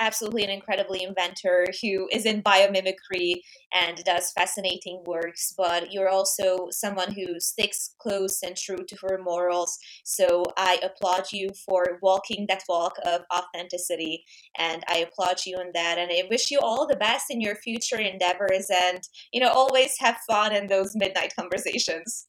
[0.03, 3.35] absolutely an incredibly inventor who is in biomimicry
[3.73, 9.17] and does fascinating works, but you're also someone who sticks close and true to her
[9.17, 9.79] morals.
[10.03, 14.25] So I applaud you for walking that walk of authenticity,
[14.57, 15.97] and I applaud you on that.
[15.97, 19.01] And I wish you all the best in your future endeavors, and
[19.31, 22.27] you know, always have fun in those midnight conversations.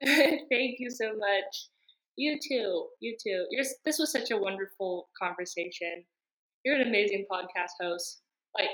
[0.04, 1.68] Thank you so much.
[2.16, 2.86] You too.
[3.00, 3.46] You too.
[3.50, 6.04] You're, this was such a wonderful conversation
[6.64, 8.22] you're an amazing podcast host.
[8.58, 8.70] Like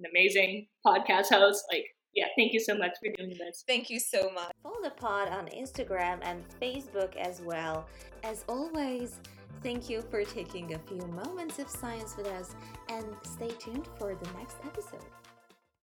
[0.00, 1.64] an amazing podcast host.
[1.70, 3.64] Like, yeah, thank you so much for doing this.
[3.66, 4.52] Thank you so much.
[4.62, 7.86] Follow the pod on Instagram and Facebook as well.
[8.22, 9.20] As always,
[9.62, 12.54] thank you for taking a few moments of science with us
[12.88, 15.04] and stay tuned for the next episode.